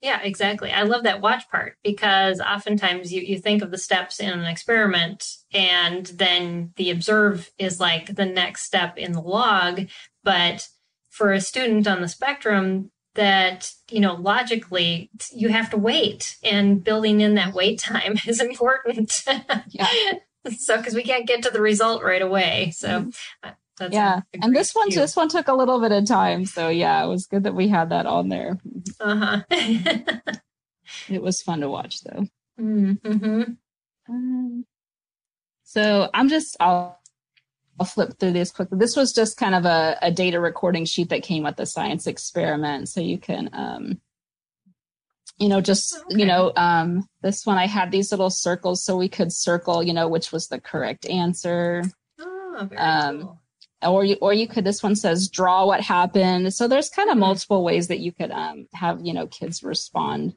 [0.00, 0.72] Yeah, exactly.
[0.72, 4.46] I love that watch part because oftentimes you, you think of the steps in an
[4.46, 9.88] experiment and then the observe is like the next step in the log.
[10.24, 10.68] But
[11.10, 16.84] for a student on the spectrum, that you know logically you have to wait and
[16.84, 19.24] building in that wait time is important
[19.68, 19.86] yeah
[20.56, 23.48] so because we can't get to the result right away so mm-hmm.
[23.80, 26.44] That's yeah, and this one, this one took a little bit of time.
[26.44, 28.58] So yeah, it was good that we had that on there.
[29.00, 29.42] Uh huh.
[31.08, 32.26] it was fun to watch though.
[32.60, 33.42] Mm-hmm.
[34.06, 34.66] Um,
[35.62, 37.00] so I'm just I'll
[37.78, 38.76] I'll flip through these quickly.
[38.76, 42.06] This was just kind of a, a data recording sheet that came with the science
[42.06, 43.98] experiment, so you can um,
[45.38, 46.20] you know just okay.
[46.20, 49.94] you know um, this one I had these little circles so we could circle you
[49.94, 51.82] know which was the correct answer.
[52.20, 53.39] Oh, very um, cool
[53.82, 57.14] or you or you could this one says draw what happened so there's kind of
[57.14, 57.20] mm-hmm.
[57.20, 60.34] multiple ways that you could um, have you know kids respond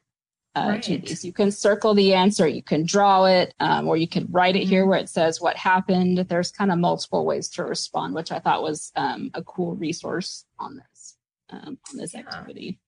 [0.56, 0.82] uh, right.
[0.82, 4.32] to these you can circle the answer you can draw it um, or you could
[4.32, 4.70] write it mm-hmm.
[4.70, 8.38] here where it says what happened there's kind of multiple ways to respond which i
[8.38, 11.16] thought was um, a cool resource on this
[11.50, 12.20] um, on this yeah.
[12.20, 12.78] activity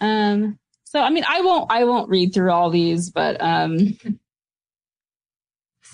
[0.00, 3.98] um so i mean i won't i won't read through all these but um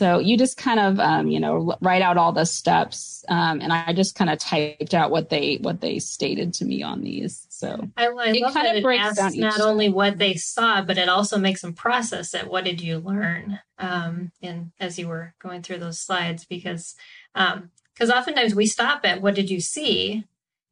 [0.00, 3.70] So you just kind of, um, you know, write out all the steps, um, and
[3.70, 7.46] I just kind of typed out what they what they stated to me on these.
[7.50, 11.10] So I, I it kind of breaks asks not only what they saw, but it
[11.10, 12.50] also makes them process it.
[12.50, 13.60] What did you learn?
[13.78, 16.94] Um, and as you were going through those slides, because
[17.34, 20.24] because um, oftentimes we stop at what did you see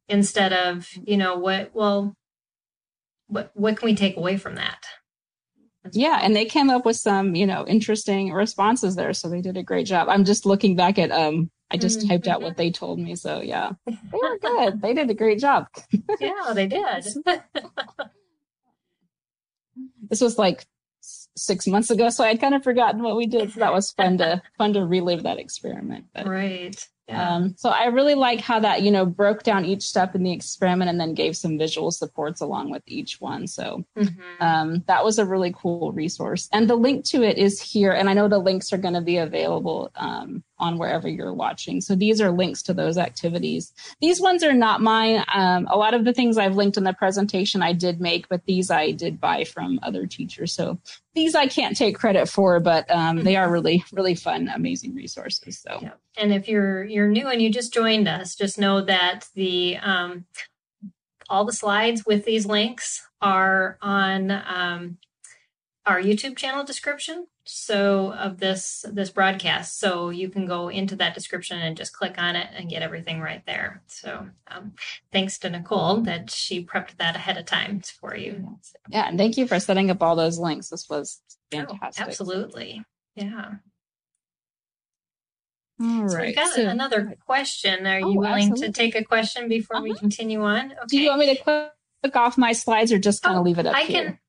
[0.07, 2.15] instead of you know what well
[3.27, 4.87] what what can we take away from that
[5.91, 9.13] yeah, and they came up with some, you know, interesting responses there.
[9.13, 10.07] So they did a great job.
[10.09, 12.09] I'm just looking back at um I just mm-hmm.
[12.09, 13.15] typed out what they told me.
[13.15, 13.71] So yeah.
[13.85, 14.81] They were good.
[14.81, 15.67] they did a great job.
[16.19, 17.05] yeah, they did.
[20.09, 20.65] this was like
[21.35, 23.53] six months ago, so I'd kind of forgotten what we did.
[23.53, 26.05] So that was fun to fun to relive that experiment.
[26.13, 26.87] But, right.
[27.09, 27.35] Yeah.
[27.35, 30.31] Um, so I really like how that, you know, broke down each step in the
[30.31, 33.47] experiment and then gave some visual supports along with each one.
[33.47, 34.43] So mm-hmm.
[34.43, 36.47] um, that was a really cool resource.
[36.53, 37.91] And the link to it is here.
[37.91, 41.81] And I know the links are going to be available um, on wherever you're watching.
[41.81, 43.73] So these are links to those activities.
[44.01, 45.23] These ones are not mine.
[45.33, 48.45] Um, a lot of the things I've linked in the presentation I did make, but
[48.45, 50.53] these I did buy from other teachers.
[50.53, 50.79] So
[51.13, 55.59] these I can't take credit for, but um, they are really, really fun, amazing resources.
[55.59, 55.91] So, yeah.
[56.17, 60.25] and if you're you're new and you just joined us, just know that the um,
[61.29, 64.97] all the slides with these links are on um,
[65.85, 71.15] our YouTube channel description so of this this broadcast so you can go into that
[71.15, 74.73] description and just click on it and get everything right there so um,
[75.11, 78.77] thanks to nicole that she prepped that ahead of time for you so.
[78.89, 82.83] yeah and thank you for setting up all those links this was fantastic oh, absolutely
[83.15, 83.53] yeah
[85.81, 86.11] all right.
[86.11, 87.87] So we got so, another question.
[87.87, 88.67] Are oh, you willing absolutely.
[88.67, 89.83] to take a question before uh-huh.
[89.83, 90.73] we continue on?
[90.73, 90.81] Okay.
[90.89, 93.59] Do you want me to click off my slides or just kind of oh, leave
[93.59, 94.03] it up I here?
[94.03, 94.19] can.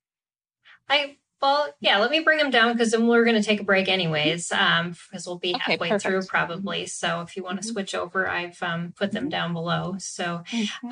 [0.88, 3.64] I Well, yeah, let me bring them down because then we're going to take a
[3.64, 6.02] break anyways, um, because we'll be Okay, halfway perfect.
[6.02, 6.86] through probably.
[6.86, 7.72] So if you want to Mhm.
[7.72, 9.30] switch over, I've um, put them Mhm.
[9.30, 9.96] down below.
[9.98, 10.42] So,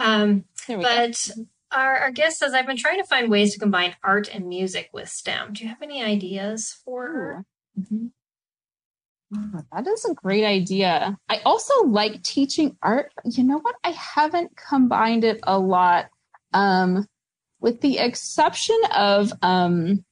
[0.00, 0.82] um, we go.
[0.82, 1.30] but
[1.70, 4.88] our, our guest says, I've been trying to find ways to combine art and music
[4.92, 5.52] with STEM.
[5.52, 7.44] Do you have any ideas for.
[9.36, 11.18] Oh, that is a great idea.
[11.28, 13.12] I also like teaching art.
[13.24, 13.76] You know what?
[13.84, 16.08] I haven't combined it a lot.
[16.54, 17.06] Um,
[17.60, 20.02] with the exception of um,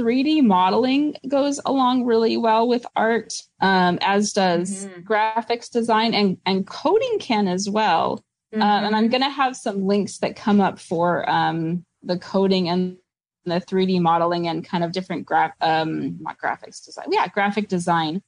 [0.00, 5.04] 3D modeling goes along really well with art, um, as does Mhm.
[5.04, 8.24] graphics design and, and coding can as well.
[8.52, 12.68] Um, and I'm going to have some links that come up for um, the coding
[12.68, 12.96] and
[13.44, 18.22] the 3D modeling and kind of different graph, um, not graphics design, yeah, graphic design.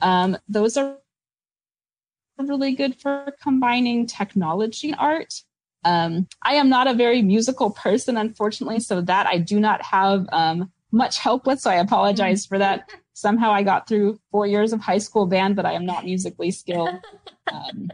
[0.00, 0.98] Um, those are
[2.38, 5.42] really good for combining technology and art.
[5.84, 10.26] Um, I am not a very musical person, unfortunately, so that I do not have
[10.32, 11.60] um, much help with.
[11.60, 12.90] So I apologize for that.
[13.14, 16.50] Somehow I got through four years of high school band, but I am not musically
[16.50, 16.90] skilled.
[17.50, 17.90] Um,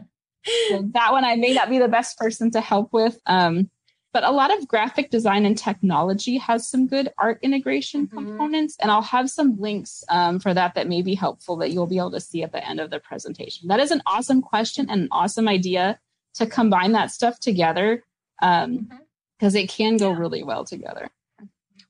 [0.69, 3.17] so that one I may not be the best person to help with.
[3.25, 3.69] Um,
[4.11, 8.11] but a lot of graphic design and technology has some good art integration Mhm.
[8.11, 11.87] components, and I'll have some links um, for that that may be helpful that you'll
[11.87, 13.69] be able to see at the end of the presentation.
[13.69, 15.99] That is an awesome question and an awesome idea
[16.33, 18.03] to combine that stuff together
[18.41, 19.55] because Mhm.
[19.63, 20.17] it can go Yeah.
[20.19, 21.09] really well together.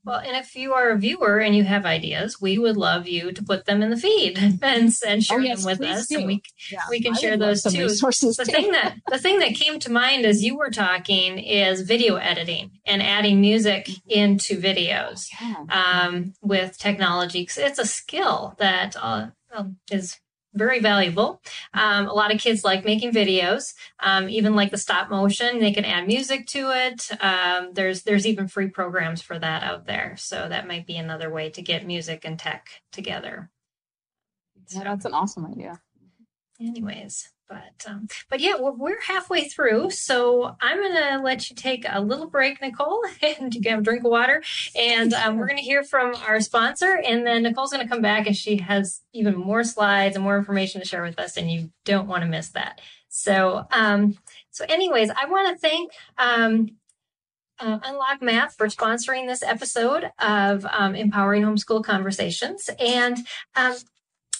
[0.06, 3.32] Well, and if you are a viewer and you have ideas, we would love you
[3.32, 6.08] to put them in the feed and, and share Oh, yes, them with us.
[6.08, 6.18] do.
[6.20, 7.84] And we Yeah, We can I share those too.
[7.84, 8.52] Resources the too.
[8.52, 12.72] thing that the thing that came to mind as you were talking is video editing
[12.86, 15.65] and adding music into videos Yeah.
[15.70, 19.28] um, with technology 'cause it's a skill that uh,
[19.89, 20.20] is
[20.56, 21.41] very valuable.
[21.74, 25.60] Um, a lot of kids like making videos, um, even like the stop motion.
[25.60, 27.10] They can add music to it.
[27.22, 31.30] Um, there's there's even free programs for that out there, so that might be another
[31.30, 33.52] way to get music and tech together.
[34.70, 35.82] Yeah, that's an awesome idea.
[36.60, 41.86] Anyways but um, but yeah we're, we're halfway through so i'm gonna let you take
[41.89, 44.44] a little break nicole and you can a drink of water
[44.76, 48.36] and um, we're gonna hear from our sponsor and then nicole's gonna come back and
[48.36, 52.08] she has even more slides and more information to share with us and you don't
[52.08, 54.18] want to miss that so um
[54.52, 56.70] so anyways i want to thank um
[57.58, 62.70] uh, Unlock Math for sponsoring this episode of um, Empowering Homeschool Conversations.
[62.80, 63.18] And
[63.56, 63.76] um,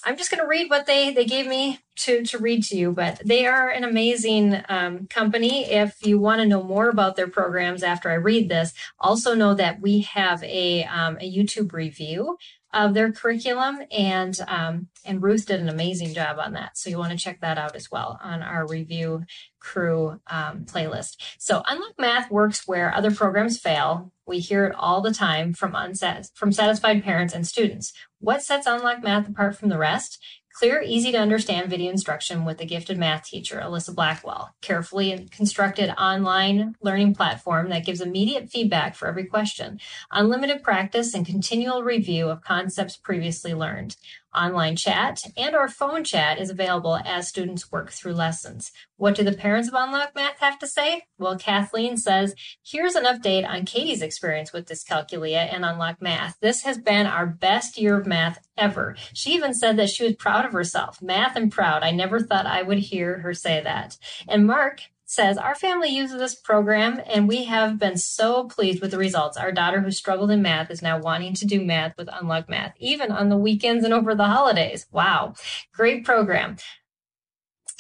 [0.06, 2.92] I'm just going to read what they they gave me to to read to you.
[2.92, 5.66] But they are an amazing um, company.
[5.66, 9.56] If you want to know more about their programs after I read this, also know
[9.56, 12.38] that we have a um, a YouTube review
[12.72, 16.78] of their curriculum, and um, and Ruth did an amazing job on that.
[16.78, 19.24] So you want to check that out as well on our review
[19.60, 21.16] crew um, playlist.
[21.40, 24.12] So Unlock Math works where other programs fail.
[24.28, 27.94] We hear it all the time from unsatis- from satisfied parents and students.
[28.20, 30.24] What sets Unlock Math apart from the rest?
[30.58, 34.56] Clear, easy to understand video instruction with a gifted math teacher, Alesia Blackwell.
[34.62, 39.82] Carefully constructed online learning platform that gives immediate feedback for every question.
[40.12, 43.98] Unlimited practice and continual review of concepts previously learned.
[44.36, 48.72] Online chat and or phone chat is available as students work through lessons.
[48.98, 51.04] What do the parents of Unlock Math have to say?
[51.18, 56.38] Well, Kathleen says, here's an update on Katie's experience with Dyscalculia and Unlock Math.
[56.40, 58.96] This has been our best year of math ever.
[59.14, 61.02] She even said that she was proud of herself.
[61.02, 61.84] Math and proud.
[61.84, 63.98] I never thought I would hear her say that.
[64.28, 64.82] And Mark
[65.16, 69.38] says our family uses this program and we have been so pleased with the results.
[69.38, 72.76] Our daughter who struggled in math is now wanting to do math with Unlock Math,
[72.80, 74.86] even on the weekends and over the holidays.
[74.92, 75.34] Wow.
[75.74, 76.58] Great program.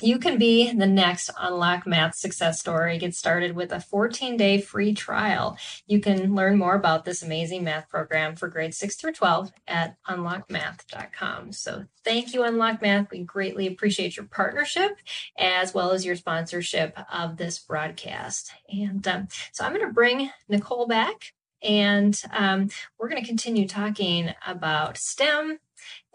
[0.01, 2.97] You can be the next Unlock Math success story.
[2.97, 5.57] Get started with a 14 day free trial.
[5.87, 9.95] You can learn more about this amazing math program for grades 6 through 12 at
[10.09, 11.53] unlockmath.com.
[11.53, 13.09] So thank you, Unlock Math.
[13.09, 14.97] We greatly appreciate your partnership
[15.37, 18.51] as well as your sponsorship of this broadcast.
[18.67, 21.31] And um, so I'm going to bring Nicole back
[21.61, 25.59] and um, we're going to continue talking about STEM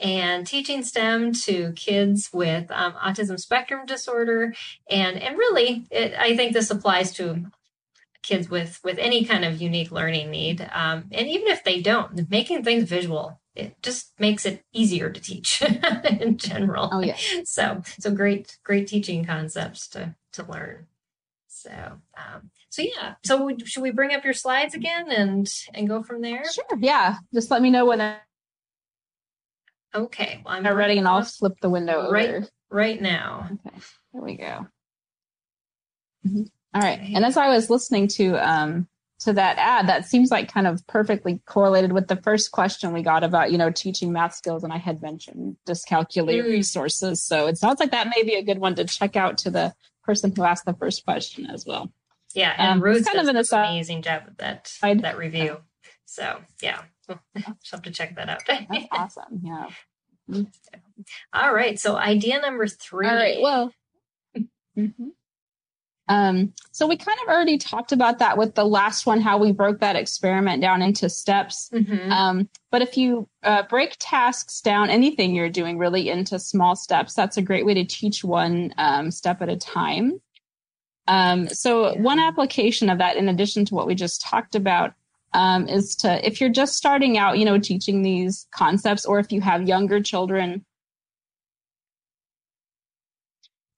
[0.00, 4.54] and teaching STEM to kids with um, autism spectrum disorder,
[4.90, 7.46] and and really, it, I think this applies to
[8.22, 12.30] kids with with any kind of unique learning need, um, and even if they don't,
[12.30, 15.62] making things visual it just makes it easier to teach
[16.20, 16.88] in general.
[16.92, 17.16] Oh yeah.
[17.44, 20.86] So so great great teaching concepts to to learn.
[21.48, 21.70] So
[22.16, 23.14] um, so yeah.
[23.24, 26.44] So we, should we bring up your slides again and and go from there?
[26.50, 26.78] Sure.
[26.78, 27.16] Yeah.
[27.34, 28.00] Just let me know when
[29.94, 30.42] Okay.
[30.44, 32.29] Well, I'm ready, and I'll flip the window Right.
[32.29, 32.48] over.
[32.70, 33.48] right now.
[33.66, 33.76] Okay,
[34.12, 34.66] there we go.
[36.26, 36.48] Mhm.
[36.74, 37.00] All right.
[37.00, 38.88] And as I was listening to um,
[39.20, 43.03] to that ad, that seems like kind of perfectly correlated with the first question we
[43.03, 44.64] got about, you know, teaching math skills.
[44.64, 46.44] And I had mentioned dyscalculia mm.
[46.44, 47.22] resources.
[47.22, 49.74] So it sounds like that may be a good one to check out to the
[50.05, 51.92] person who asked the first question as well.
[52.35, 52.55] Yeah.
[52.57, 55.59] And um, Ruth kind does of an amazing job with that, that review.
[56.07, 56.83] So yeah,
[57.36, 58.42] just have to check that out.
[58.46, 59.40] That's awesome.
[59.42, 59.68] Yeah.
[61.32, 61.78] All right.
[61.78, 63.08] So idea number three.
[63.08, 63.40] All right.
[63.40, 63.72] Well,
[64.76, 65.08] mm-hmm.
[66.10, 69.52] Um, so we kind of already talked about that with the last one, how we
[69.52, 71.70] broke that experiment down into steps.
[71.72, 72.10] Mm-hmm.
[72.10, 77.14] Um, but if you uh, break tasks down, anything you're doing really into small steps,
[77.14, 80.20] that's a great way to teach one um, step at a time.
[81.06, 82.00] Um, so yeah.
[82.00, 84.94] one application of that, in addition to what we just talked about,
[85.32, 89.32] um, is to if you're just starting out, you know, teaching these concepts, or if
[89.32, 90.64] you have younger children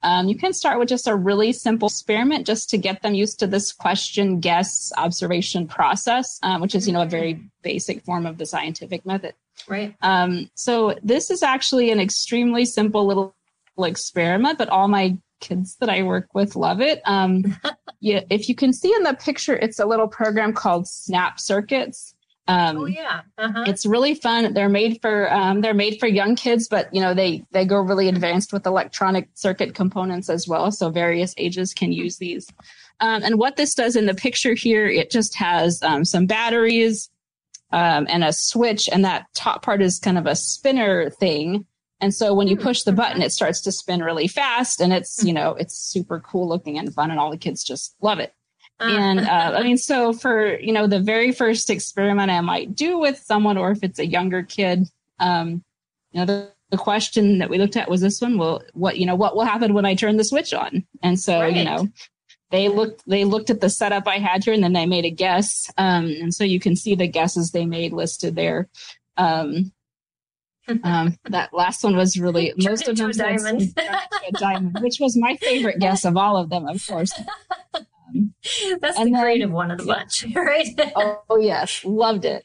[0.05, 3.39] Um, you can start with just a really simple experiment just to get them used
[3.39, 7.51] to this question, guess, observation process, um, which is, you know, a very mm.
[7.63, 9.35] basic form of the scientific method.
[9.69, 9.95] Right.
[10.03, 13.35] Um, so this is actually an extremely simple little
[13.79, 17.03] experiment, but all my kids that I work with love it.
[17.05, 17.59] Um,
[18.01, 22.15] yeah, if you can see in the picture, it's a little program called Snap Circuits.
[22.49, 23.65] Um, oh yeah, uh-huh.
[23.69, 24.53] it's really fun.
[24.53, 27.81] They're made for um, they're made for young kids, but you know they they go
[27.81, 30.73] really advanced with electronic circuit components as well.
[30.73, 32.49] So various ages can use these.
[32.99, 37.11] Um, and what this does in the picture here, it just has um, some batteries
[37.71, 41.65] um, and a switch, and that top part is kind of a spinner thing.
[42.03, 42.63] And so when you hmm.
[42.63, 46.21] push the button, it starts to spin really fast, and it's you know it's super
[46.21, 48.35] cool looking and fun, and all the kids just love it
[48.83, 52.99] and uh, I mean, so for you know the very first experiment I might do
[52.99, 54.87] with someone, or if it's a younger kid,
[55.19, 55.63] um,
[56.13, 59.07] you know, the, the, question that we looked at was this one: Well, what you
[59.07, 60.85] know, what will happen when I turn the switch on?
[61.03, 61.55] And so right.
[61.55, 61.89] you know,
[62.51, 65.11] they looked they looked at the setup I had here, and then they made a
[65.11, 65.71] guess.
[65.79, 68.69] Um, and so you can see the guesses they made listed there.
[69.17, 69.73] Um,
[70.85, 73.63] um, that last one was really most of them a diamond.
[73.79, 77.13] a diamond, which was my favorite guess of all of them, of course.
[78.81, 80.67] That's the then, creative one of the bunch, right?
[80.97, 82.45] oh, oh, yes, loved it.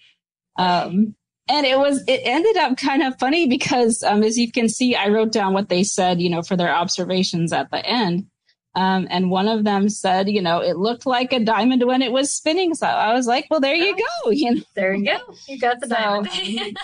[0.58, 1.16] Um,
[1.50, 4.96] and it was it ended up kind of funny because um, as you can see,
[4.96, 8.28] I wrote down what they said, you know, for their observations at the end.
[8.78, 12.12] Um, and one of them said, you know, it looked like a diamond when it
[12.12, 12.76] was spinning.
[12.76, 14.30] So I was like, well, there you go.
[14.30, 14.62] You know?
[14.76, 15.34] There you go.
[15.48, 16.30] You got the so diamond.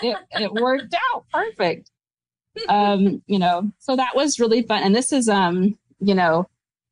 [0.02, 1.92] it, it worked out perfect.
[2.68, 4.82] Um, you know, so that was really fun.
[4.82, 6.48] And this is, um, you know,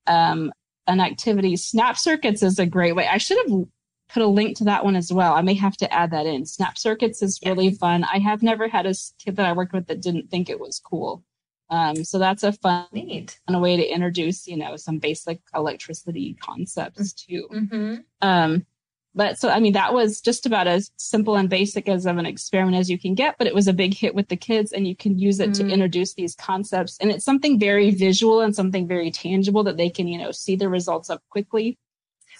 [0.07, 0.53] um,
[0.87, 1.57] an activity.
[1.57, 3.09] Snap Circuits is a great way.
[3.09, 3.67] I should have
[4.09, 5.35] put a link to that one as well.
[5.35, 6.47] I may have to add that in.
[6.47, 8.05] Snap Circuits is really fun.
[8.05, 10.79] I have never had a kid that I worked with that didn't think it was
[10.79, 11.25] cool.
[11.73, 13.41] Um, so that's a fun Neat.
[13.49, 17.49] And a way to introduce, you know, some basic electricity concepts too.
[17.51, 17.95] Mm-hmm.
[18.21, 18.67] Um,
[19.15, 22.27] but so, I mean, that was just about as simple and basic as of an
[22.27, 24.87] experiment as you can get, but it was a big hit with the kids and
[24.87, 25.67] you can use it mm-hmm.
[25.67, 26.99] to introduce these concepts.
[27.01, 30.57] And it's something very visual and something very tangible that they can, you know, see
[30.57, 31.79] the results of quickly.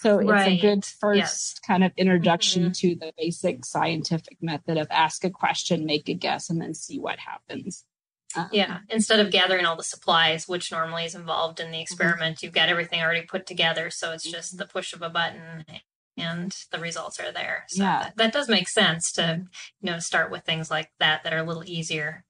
[0.01, 0.59] So it's right.
[0.59, 1.59] a good first yes.
[1.65, 2.71] kind of introduction mm-hmm.
[2.71, 6.99] to the basic scientific method of ask a question, make a guess, and then see
[6.99, 7.83] what happens.
[8.35, 11.81] Um, yeah, instead of gathering all the supplies, which normally is involved in the mm-hmm.
[11.81, 12.45] experiment, mm-hmm.
[12.45, 13.89] you've got everything already put together.
[13.89, 15.65] So it's just the push of a button
[16.17, 17.65] and the results are there.
[17.69, 18.03] So yeah.
[18.03, 19.43] that, that does make sense to,
[19.81, 22.23] you know, start with things like that that are a little easier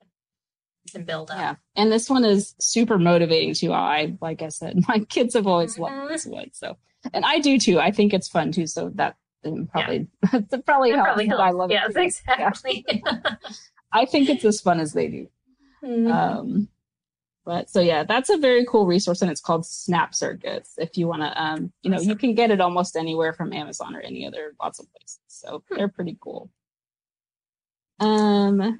[0.94, 1.38] and build up.
[1.38, 1.56] Yeah.
[1.76, 3.74] And this one is super motivating too.
[3.74, 5.84] I, like I said, my kids have always mm-hmm.
[5.84, 6.50] loved this one.
[6.54, 6.78] So,
[7.14, 7.80] and I do too.
[7.80, 8.68] I think it's fun too.
[8.68, 9.66] So that probably, yeah.
[9.72, 10.66] probably helps.
[10.66, 11.42] Probably helps.
[11.42, 11.96] I love yes, it.
[11.96, 12.86] Yes, exactly.
[12.88, 13.36] Yeah.
[13.96, 15.28] I think it's as fun as they do.
[15.84, 16.12] Mm-hmm.
[16.12, 16.68] Um,
[17.46, 20.76] but so yeah, that's a very cool resource and it's called Snap Circuits.
[20.78, 22.10] If you want to, um, you know, awesome.
[22.10, 25.20] you can get it almost anywhere from Amazon or any other lots of places.
[25.28, 25.76] So hmm.
[25.76, 26.50] they're pretty cool.
[28.00, 28.80] Um,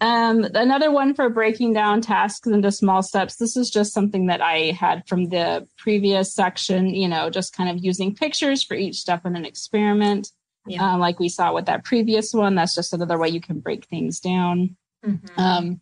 [0.00, 3.36] um, another one for breaking down tasks into small steps.
[3.36, 7.70] This is just something that I had from the previous section, you know, just kind
[7.70, 10.32] of using pictures for each step in an experiment.
[10.66, 10.94] Yeah.
[10.94, 13.86] Um, like we saw with that previous one, that's just another way you can break
[13.86, 14.76] things down.
[15.04, 15.40] Mm-hmm.
[15.40, 15.80] Um,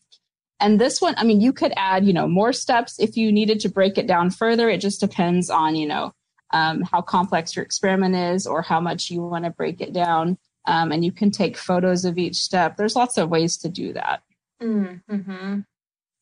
[0.60, 3.60] and this one, I mean, you could add, you know, more steps if you needed
[3.60, 4.68] to break it down further.
[4.68, 6.12] It just depends on, you know,
[6.52, 10.38] um, how complex your experiment is or how much you want to break it down.
[10.66, 12.76] Um, and you can take photos of each step.
[12.76, 14.22] There's lots of ways to do that.
[14.62, 15.60] Mm-hmm.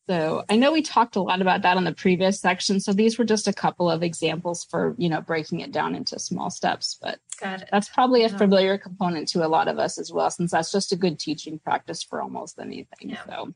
[0.09, 2.81] So I know we talked a lot about that on the previous section.
[2.81, 6.19] So these were just a couple of examples for, you know, breaking it down into
[6.19, 6.97] small steps.
[7.01, 10.73] But that's probably a familiar component to a lot of us as well, since that's
[10.73, 13.11] just a good teaching practice for almost anything.
[13.11, 13.23] Yeah.
[13.25, 13.53] So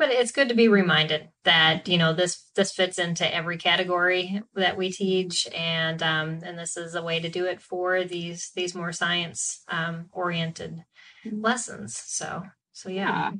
[0.00, 4.42] but it's good to be reminded that you know this this fits into every category
[4.54, 5.46] that we teach.
[5.54, 9.62] And um, and this is a way to do it for these these more science
[9.68, 10.82] um, oriented
[11.24, 11.42] mm-hmm.
[11.42, 12.02] lessons.
[12.02, 13.32] So so yeah,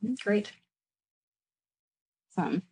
[0.00, 0.10] yeah.
[0.22, 0.52] great.
[2.38, 2.62] Awesome.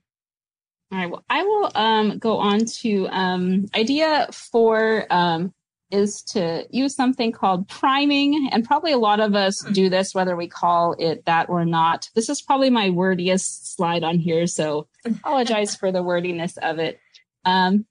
[0.92, 1.10] All right.
[1.10, 5.52] Well i will um, go on to um, idea for um,
[5.94, 8.48] is to use something called priming.
[8.52, 9.72] And probably a lot of us hmm.
[9.72, 12.10] do this, whether we call it that or not.
[12.14, 14.46] This is probably my wordiest slide on here.
[14.46, 17.00] So apologize for the wordiness of it.
[17.44, 17.86] Um,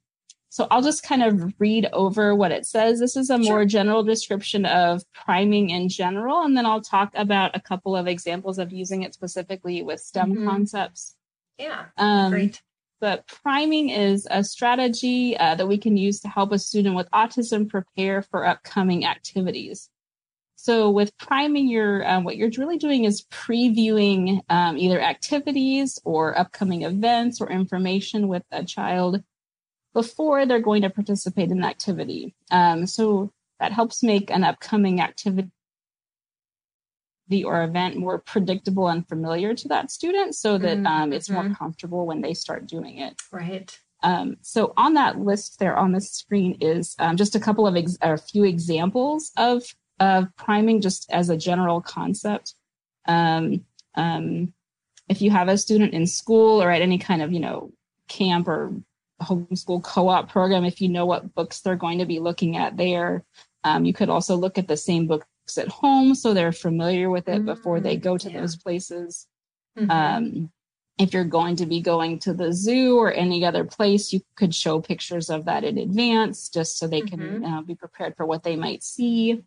[0.49, 2.99] so I'll just kind of read over what it says.
[2.99, 3.65] This is a more sure.
[3.65, 6.43] general description of priming in general.
[6.43, 10.33] And then I'll talk about a couple of examples of using it specifically with STEM
[10.33, 10.47] mm-hmm.
[10.47, 11.15] concepts.
[11.57, 11.85] Yeah.
[11.97, 12.61] Um, great
[13.03, 17.11] but priming is a strategy uh, that we can use to help a student with
[17.11, 19.89] autism prepare for upcoming activities.
[20.55, 26.39] So with priming, you're um, what you're really doing is previewing um, either activities or
[26.39, 29.21] upcoming events or information with a child
[29.93, 32.33] before they're going to participate in the activity.
[32.51, 35.51] Um, so that helps make an upcoming activity
[37.45, 40.87] or event more predictable and familiar to that student so that mm-hmm.
[40.87, 41.53] um, it's more mm-hmm.
[41.53, 43.19] comfortable when they start doing it.
[43.31, 43.75] Right.
[44.03, 47.75] Um, so on that list there on the screen is um, just a couple of
[47.75, 49.63] ex- a few examples of
[49.99, 52.55] of priming just as a general concept.
[53.07, 53.65] Um,
[53.95, 54.53] um,
[55.07, 57.71] if you have a student in school or at any kind of you know
[58.09, 58.73] camp or
[59.21, 63.23] homeschool co-op program, if you know what books they're going to be looking at there,
[63.63, 65.25] um, you could also look at the same book
[65.57, 67.45] at home so they're familiar with it mm-hmm.
[67.45, 68.39] before they go to yeah.
[68.39, 69.27] those places.
[69.77, 69.91] Mm-hmm.
[69.91, 70.51] Um,
[70.99, 74.53] if you're going to be going to the zoo or any other place, you could
[74.53, 77.45] show pictures of that in advance just so they can mm-hmm.
[77.45, 79.41] uh, be prepared for what they might see.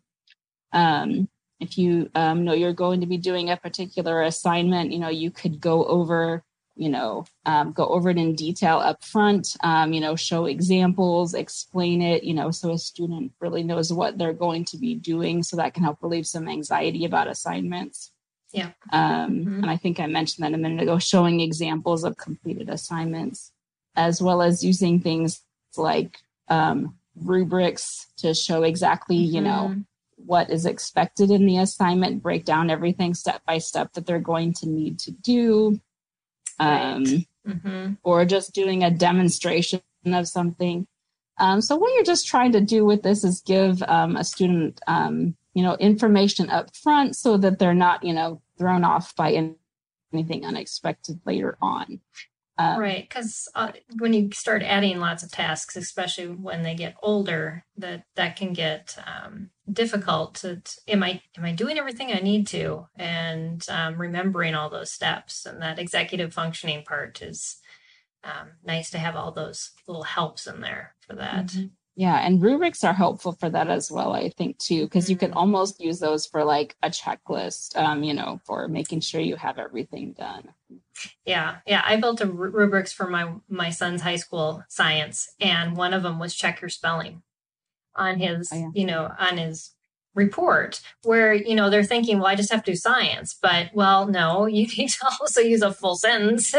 [0.73, 1.29] Um,
[1.59, 5.31] if you um, know you're going to be doing a particular assignment, you know, you
[5.31, 6.43] could go over
[6.77, 11.33] you know, um, go over it in detail up front, um, you know, show examples,
[11.33, 15.41] explain it, you know, so a student really knows what they're going to be doing.
[15.41, 18.11] So that can help relieve some anxiety about assignments.
[18.53, 18.71] Yeah.
[18.91, 19.63] Um, mm-hmm.
[19.63, 23.51] And I think I mentioned that a minute ago, showing examples of completed assignments,
[23.95, 25.41] as well as using things
[25.75, 29.35] like um, rubrics to show exactly, mm-hmm.
[29.35, 29.81] you know, mm-hmm.
[30.15, 34.53] what is expected in the assignment, break down everything step by step that they're going
[34.53, 35.79] to need to do
[36.59, 37.05] um,
[37.47, 37.93] mm-hmm.
[38.03, 40.87] or just doing a demonstration of something.
[41.39, 44.81] Um, so what you're just trying to do with this is give um, a student,
[44.87, 49.51] um, you know, information up front so that they're not, you know, thrown off by
[50.13, 52.01] anything unexpected later on.
[52.59, 56.95] Um, right, because uh, when you start adding lots of tasks, especially when they get
[57.03, 60.35] older, that that can get um, difficult.
[60.35, 64.71] To, to, am I am I doing everything I need to, and um, remembering all
[64.71, 67.57] those steps, and that executive functioning part is
[68.23, 71.47] um, nice to have all those little helps in there for that.
[71.47, 71.65] Mm-hmm.
[71.97, 75.31] Yeah, and rubrics are helpful for that as well, I think, too, because you can
[75.31, 75.39] mm-hmm.
[75.39, 79.57] almost use those for like a checklist, um, you know, for making sure you have
[79.57, 80.49] everything done.
[81.25, 81.81] Yeah, yeah.
[81.83, 86.19] I built a rubrics for my my son's high school science, and one of them
[86.19, 87.23] was check your spelling
[87.95, 88.69] on his, oh, yeah.
[88.75, 89.71] you know, on his
[90.17, 93.37] report where you know they're thinking well i just have to do science.
[93.41, 96.53] But well no you need to also use a full sentence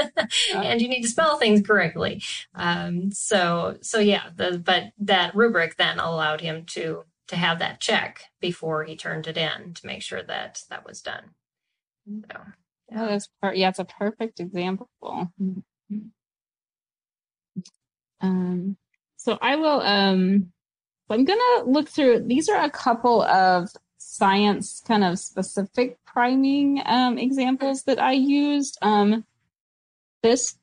[0.54, 2.22] and you need to spell things correctly.
[2.54, 7.80] Um, so so yeah the, but that rubric then allowed him to to have that
[7.80, 11.34] check before he turned it in to make sure that that was done.
[12.06, 12.40] So
[12.90, 14.88] yeah, oh, that's per- yeah it's a perfect example.
[18.20, 18.76] Um
[19.16, 20.52] so i will um
[21.10, 26.82] I'm going to look through, these are a couple of science kind of specific priming
[26.84, 28.78] um, examples that I used.
[28.82, 29.24] Um,
[30.22, 30.58] this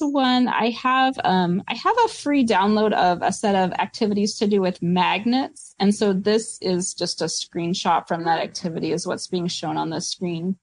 [0.00, 4.46] one I have um, I have a free download of a set of activities to
[4.46, 9.28] do with magnets, and so this is just a screenshot from that activity is what's
[9.28, 10.56] being shown on the screen.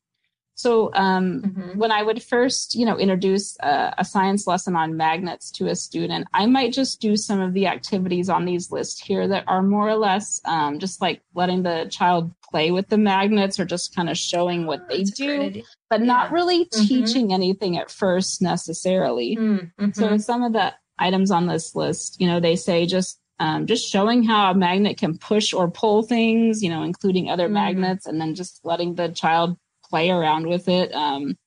[0.62, 1.80] So um, mm-hmm.
[1.80, 5.76] when I would first, you know, introduce a, a, science lesson on magnets to a
[5.76, 9.64] student, I might just do some of the activities on these lists here that are
[9.64, 13.96] more or less um, just like letting the child play with the magnets or just
[13.96, 16.06] kind of showing what they do, but yeah.
[16.06, 16.86] not really mm-hmm.
[16.86, 19.38] teaching anything at first necessarily.
[19.38, 19.92] Mm-hmm.
[19.94, 23.92] So some of the items on this list, you know, they say just um, just
[23.92, 27.56] showing how a magnet can push or pull things, you know, including other mm-hmm.
[27.56, 29.58] magnets, and then just letting the child
[29.92, 30.92] play around with it.
[30.94, 31.38] Um,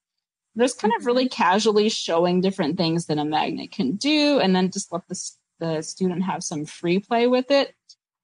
[0.55, 1.07] there's kind of mm-hmm.
[1.07, 5.19] really casually showing different things that a magnet can do, and then just let the,
[5.59, 7.75] the student have some free play with it.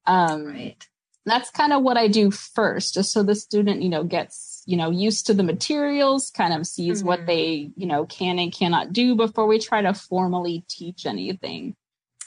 [0.05, 0.87] Um, right.
[1.25, 4.77] that's kind of what I do first, just so the student, you know, gets, you
[4.77, 7.07] know, used to the materials, kind of sees mm-hmm.
[7.07, 11.75] what they, you know, can and cannot do before we try to formally teach anything.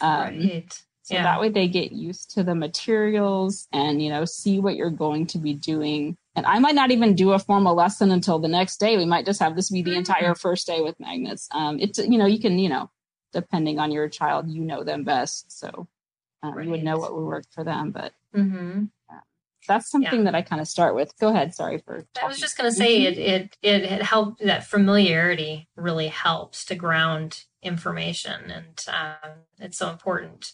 [0.01, 0.83] Um, right.
[1.03, 1.25] So yeah.
[1.25, 5.27] that way they get used to the materials and, you know, see what you're going
[5.29, 6.17] to be doing.
[6.37, 8.97] And I might not even do a formal lesson until the next day.
[8.97, 9.99] We might just have this be the mm-hmm.
[9.99, 11.49] entire first day with magnets.
[11.53, 12.91] Um, it's, you know, you can, you know,
[13.33, 15.57] depending on your child, you know them best.
[15.57, 15.87] So
[16.43, 16.65] um, right.
[16.65, 17.93] you would know what would work for them.
[17.93, 18.85] But mm-hmm.
[19.09, 19.21] uh,
[19.69, 20.25] that's something yeah.
[20.25, 21.17] that I kind of start with.
[21.21, 21.55] Go ahead.
[21.55, 22.05] Sorry for.
[22.15, 22.25] Talking.
[22.25, 23.13] I was just going to say mm-hmm.
[23.13, 28.51] it, it, it, it helped that familiarity really helps to ground information.
[28.51, 29.29] And uh,
[29.61, 30.53] it's so important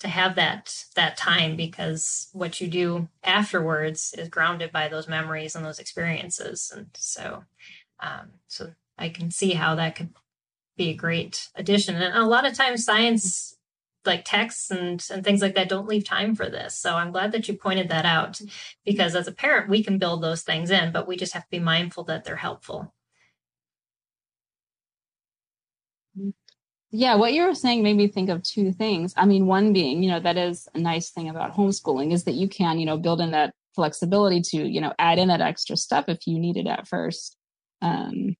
[0.00, 5.54] to have that that time because what you do afterwards is grounded by those memories
[5.54, 6.72] and those experiences.
[6.74, 7.44] And so
[8.00, 10.10] um, so i can see how that could
[10.76, 11.96] be a great addition.
[11.96, 13.56] And a lot of times science
[14.04, 16.76] like texts and and things like that don't leave time for this.
[16.78, 18.40] So i'm glad that you pointed that out
[18.84, 21.50] because as a parent we can build those things in but we just have to
[21.50, 22.93] be mindful that they're helpful
[26.96, 29.12] yeah, what you were saying made me think of two things.
[29.16, 32.34] I mean, one being, you know, that is a nice thing about homeschooling is that
[32.34, 35.76] you can, you know, build in that flexibility to, you know, add in that extra
[35.76, 37.36] stuff if you need it at first.
[37.82, 38.36] Um,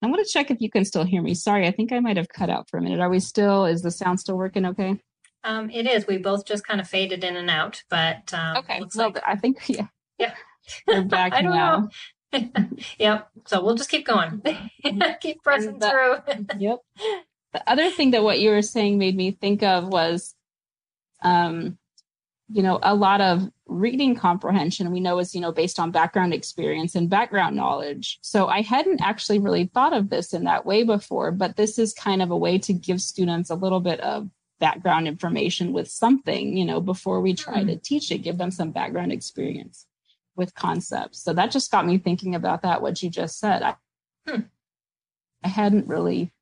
[0.00, 1.34] I'm going to check if you can still hear me.
[1.34, 3.00] Sorry, I think I might have cut out for a minute.
[3.00, 5.00] Are we still, is the sound still working okay?
[5.42, 6.06] Um, it is.
[6.06, 8.82] We both just kind of faded in and out, but um, okay.
[8.94, 9.20] Well, like...
[9.26, 9.88] I think, yeah.
[10.20, 10.34] Yeah.
[10.86, 11.88] We're back I don't now.
[12.32, 12.50] Know.
[13.00, 13.30] yep.
[13.48, 14.42] So we'll just keep going.
[15.20, 16.60] keep pressing the, through.
[16.60, 16.78] yep.
[17.54, 20.34] The other thing that what you were saying made me think of was,
[21.22, 21.78] um,
[22.48, 26.34] you know, a lot of reading comprehension we know is, you know, based on background
[26.34, 28.18] experience and background knowledge.
[28.22, 31.94] So I hadn't actually really thought of this in that way before, but this is
[31.94, 34.28] kind of a way to give students a little bit of
[34.58, 37.68] background information with something, you know, before we try mm.
[37.68, 39.86] to teach it, give them some background experience
[40.34, 41.22] with concepts.
[41.22, 43.62] So that just got me thinking about that, what you just said.
[43.62, 43.76] I,
[44.26, 44.40] hmm.
[45.44, 46.33] I hadn't really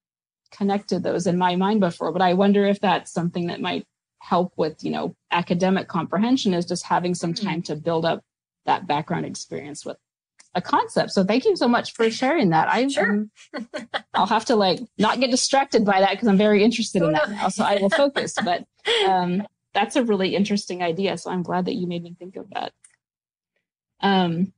[0.52, 3.86] connected those in my mind before, but I wonder if that's something that might
[4.20, 7.46] help with, you know, academic comprehension is just having some mm-hmm.
[7.46, 8.22] time to build up
[8.66, 9.96] that background experience with
[10.54, 11.10] a concept.
[11.10, 12.68] So thank you so much for sharing that.
[12.68, 13.10] I sure.
[13.10, 13.30] Um,
[14.14, 17.30] I'll have to like not get distracted by that because I'm very interested in that
[17.30, 17.48] now.
[17.48, 18.34] So I will focus.
[18.44, 18.64] But
[19.08, 21.16] um, that's a really interesting idea.
[21.16, 22.72] So I'm glad that you made me think of that.
[24.00, 24.52] Um,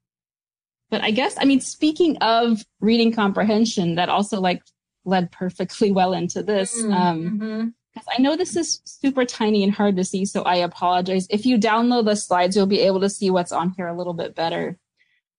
[0.91, 4.63] but I guess I mean speaking of reading comprehension, that also like
[5.05, 6.81] led perfectly well into this.
[6.81, 7.69] Mm, um, mm-hmm.
[8.17, 11.27] I know this is super tiny and hard to see, so I apologize.
[11.31, 14.15] If you download the slides, you'll be able to see what's on here a little
[14.15, 14.79] bit better.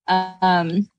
[0.07, 0.89] Um,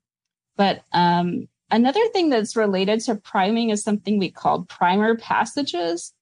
[0.55, 6.13] but um, another thing that's related to priming is something we call primer passages.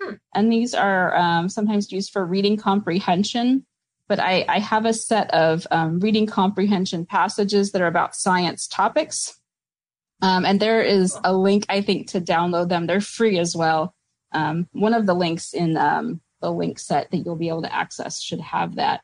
[0.00, 0.14] Hmm.
[0.34, 3.66] And these are um, sometimes used for reading comprehension.
[4.08, 8.68] But I, I have a set of um, reading comprehension passages that are about science
[8.68, 9.40] topics.
[10.22, 12.86] Um, and there is a link, I think, to download them.
[12.86, 13.94] They're free as well.
[14.32, 17.74] Um, one of the links in um, the link set that you'll be able to
[17.74, 19.02] access should have that.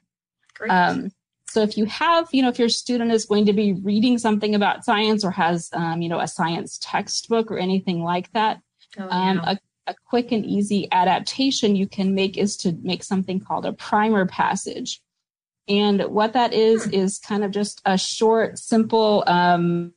[0.69, 1.11] Um,
[1.49, 4.55] so if you have, you know, if your student is going to be reading something
[4.55, 8.61] about science or has, um, you know, a science textbook or anything like that,
[8.99, 9.53] oh, um, yeah.
[9.87, 13.73] a, a quick and easy adaptation you can make is to make something called a
[13.75, 15.03] primer passage.
[15.69, 16.95] And what that is, hmm.
[16.95, 19.93] is kind of just a short, simple, um,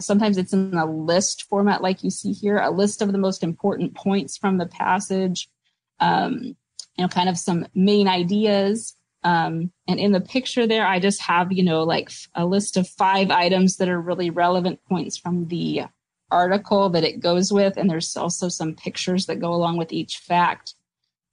[0.00, 3.42] Sometimes it's in a list format, like you see here, a list of the most
[3.42, 5.48] important points from the passage,
[6.00, 6.56] um,
[6.96, 8.96] you know, kind of some main ideas.
[9.22, 12.88] Um, and in the picture there, I just have, you know, like a list of
[12.88, 15.82] five items that are really relevant points from the
[16.30, 17.76] article that it goes with.
[17.76, 20.74] And there's also some pictures that go along with each fact.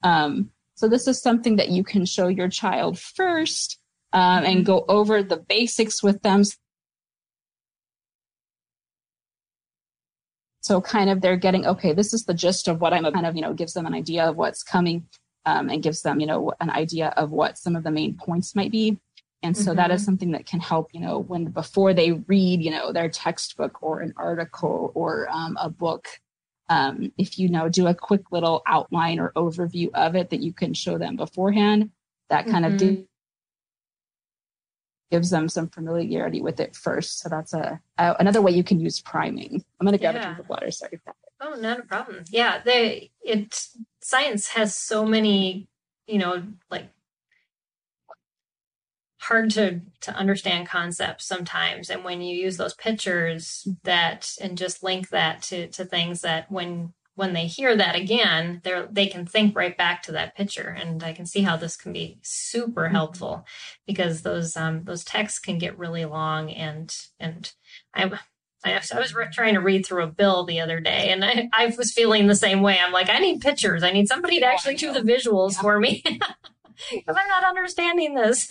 [0.04, 3.80] Um, so this is something that you can show your child first
[4.14, 6.58] um, and go over the basics with them So
[10.82, 13.42] kind of they're getting, okay, this is the gist of what I'm kind of, you
[13.42, 15.08] know, gives them an idea of what's coming
[15.46, 18.56] um, and gives them, you know, an idea of what some of the main points
[18.56, 18.98] might be.
[19.44, 19.78] And so mm-hmm.
[19.78, 20.06] that is mm-hmm.
[20.06, 24.02] something that can help, you know, when before they read, you know, their textbook or
[24.02, 26.08] an article or um, a book,
[26.70, 30.54] um, if you know, do a quick little outline or overview of it that you
[30.54, 31.92] can show them beforehand,
[32.30, 32.74] that kind mm-hmm.
[32.74, 33.08] of do,
[35.12, 37.20] gives them some familiarity with it first.
[37.20, 39.64] So that's a, a another way you can use priming.
[39.80, 40.22] I'm going to grab yeah.
[40.22, 40.72] a drink of water.
[40.72, 41.00] Sorry.
[41.40, 42.24] Oh, not a problem.
[42.30, 43.68] Yeah, they it
[44.02, 45.68] science has so many,
[46.08, 46.90] you know, like
[49.20, 54.84] hard to to understand concepts sometimes and when you use those pictures that and just
[54.84, 59.26] link that to to things that when when they hear that again, they they can
[59.26, 62.84] think right back to that picture, and I can see how this can be super
[62.84, 62.96] mm-hmm.
[62.96, 63.44] helpful
[63.88, 67.52] because those um, those texts can get really long, and and
[67.94, 68.12] I.
[68.66, 71.74] I, was re- trying to read through a bill the other day, and I, I
[71.78, 72.78] was feeling the same way.
[72.78, 73.82] I'm like, I need pictures.
[73.82, 76.04] I need somebody to actually do the visuals for me
[76.92, 78.50] because I'm not understanding this.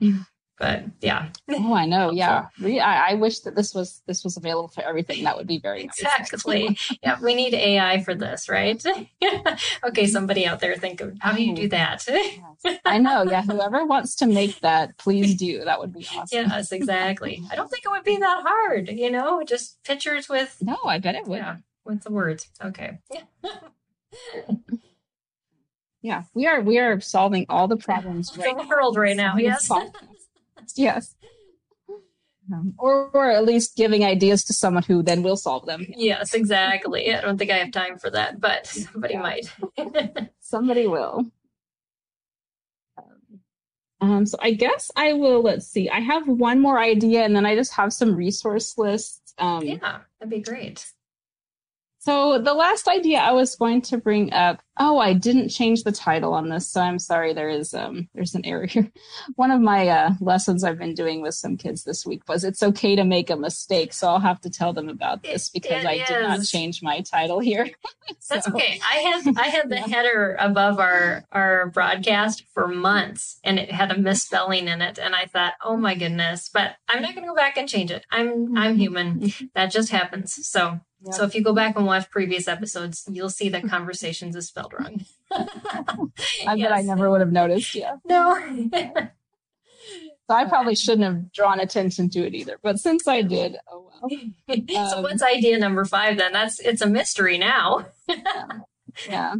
[0.56, 1.30] But yeah.
[1.50, 2.12] Oh i know.
[2.12, 2.46] Yeah.
[2.62, 5.24] I, I, wish that this was this was available for everything.
[5.24, 6.68] That would be very exactly.
[6.68, 6.92] nice.
[7.02, 8.82] yeah we need ai for this right?
[9.84, 12.04] Okay somebody out there think of how do you do that?
[12.06, 12.78] Yes.
[12.84, 13.24] i know.
[13.24, 15.64] Yeah whoever wants to make that please do.
[15.64, 16.26] That would be awesome.
[16.30, 17.42] Yes exactly.
[17.50, 19.42] I don't think it would be that hard you know?
[19.42, 21.38] Just pictures with no i bet it would.
[21.38, 22.48] Yeah with the words.
[22.62, 22.98] Okay.
[26.04, 29.70] Yeah we are we are solving all the problems right the world right now yes
[30.76, 31.14] yes.
[32.52, 35.86] Um, or, or at least giving ideas to someone who then will solve them.
[35.96, 37.14] Yes, exactly.
[37.14, 39.22] I don't think I have time for that, but somebody yeah.
[39.22, 39.52] might.
[40.40, 41.24] somebody will.
[44.04, 45.42] Um, so I guess I will.
[45.42, 45.88] Let's see.
[45.88, 49.32] I have one more idea, and then I just have some resource lists.
[49.38, 50.92] Um, yeah, that'd be great.
[52.00, 55.92] So the last idea I was going to bring up, oh, I didn't change the
[55.92, 57.32] title on this, so I'm sorry.
[57.32, 58.90] There is um, there's an error here.
[59.36, 62.62] One of my uh, lessons I've been doing with some kids this week was it's
[62.62, 65.86] okay to make a mistake, so I'll have to tell them about this because it
[65.86, 66.08] I is.
[66.08, 67.70] did not change my title here.
[68.18, 68.80] so, That's okay.
[68.88, 69.86] I had I had the yeah.
[69.86, 75.14] header above our our broadcast for months, and it had a misspelling in it, and
[75.14, 78.04] I thought, oh my goodness, but I'm not going to go back and change it.
[78.10, 78.78] I'm I'm mm-hmm.
[78.78, 79.20] human.
[79.20, 79.44] Mm-hmm.
[79.54, 80.46] that just happens.
[80.46, 80.80] So
[81.12, 84.63] so if you go back and watch previous episodes, you'll see that conversations is spelled
[84.72, 85.04] wrong.
[86.46, 87.74] I bet I never would have noticed.
[87.74, 87.96] Yeah.
[88.04, 88.38] No.
[88.72, 89.08] so
[90.30, 92.58] I probably shouldn't have drawn attention to it either.
[92.62, 94.10] But since I did, oh well.
[94.90, 96.32] so um, what's idea number five then?
[96.32, 97.86] That's it's a mystery now.
[98.08, 98.46] yeah.
[99.08, 99.34] yeah.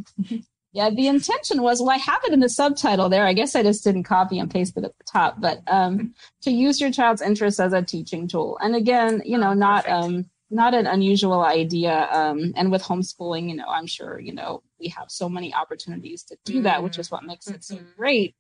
[0.75, 3.25] Yeah, the intention was well, I have it in the subtitle there.
[3.25, 6.51] I guess I just didn't copy and paste it at the top, but um, to
[6.51, 8.59] use your child's interest as a teaching tool.
[8.61, 12.09] And again, you know, not um, not an unusual idea.
[12.11, 16.23] Um, and with homeschooling, you know, I'm sure, you know, we have so many opportunities
[16.25, 17.85] to do that, which is what makes it so mm-hmm.
[17.97, 18.37] great.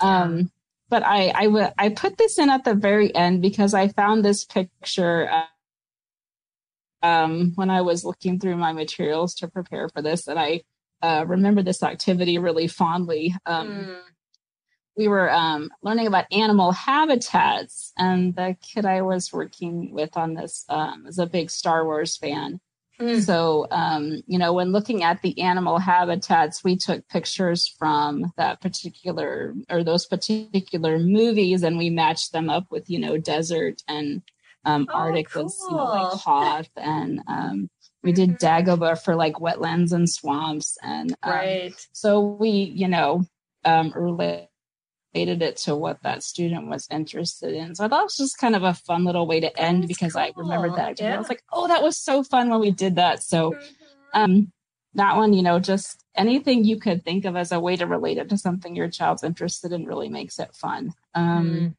[0.00, 0.50] Um,
[0.88, 4.24] but I, I, w- I put this in at the very end because I found
[4.24, 10.26] this picture uh, um, when I was looking through my materials to prepare for this,
[10.26, 10.62] and I
[11.02, 13.34] uh, remember this activity really fondly.
[13.46, 13.96] Um, mm
[14.98, 20.34] we were um, learning about animal habitats, and the kid I was working with on
[20.34, 22.60] this um, is a big Star Wars fan.
[23.00, 23.22] Mm.
[23.22, 28.60] So, um, you know, when looking at the animal habitats, we took pictures from that
[28.60, 34.20] particular or those particular movies, and we matched them up with, you know, desert and
[34.64, 35.44] um, oh, Arctic cool.
[35.44, 37.70] was, you know, like Hoth, and um,
[38.02, 38.70] we did mm-hmm.
[38.70, 41.86] Dagobah for like wetlands and swamps, and um, right.
[41.92, 43.22] So we, you know,
[43.64, 43.92] um,
[45.14, 47.74] related it to what that student was interested in.
[47.74, 49.88] So I thought it was just kind of a fun little way to end That's
[49.88, 50.22] because cool.
[50.22, 51.00] I remembered that.
[51.00, 51.14] Yeah.
[51.14, 53.22] I was like, oh, that was so fun when we did that.
[53.22, 54.20] So mm-hmm.
[54.20, 54.52] um,
[54.94, 58.18] that one, you know, just anything you could think of as a way to relate
[58.18, 60.92] it to something your child's interested in really makes it fun.
[61.14, 61.74] Um, mm.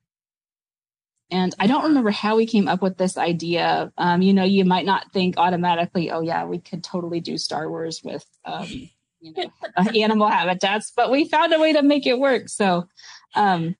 [1.31, 3.91] And I don't remember how we came up with this idea.
[3.99, 7.69] Um, you know, you might not think automatically, oh, yeah, we could totally do Star
[7.69, 9.51] Wars with, um, you know,
[10.01, 12.49] animal habitats, but we found a way to make it work.
[12.49, 12.87] So
[13.35, 13.75] um,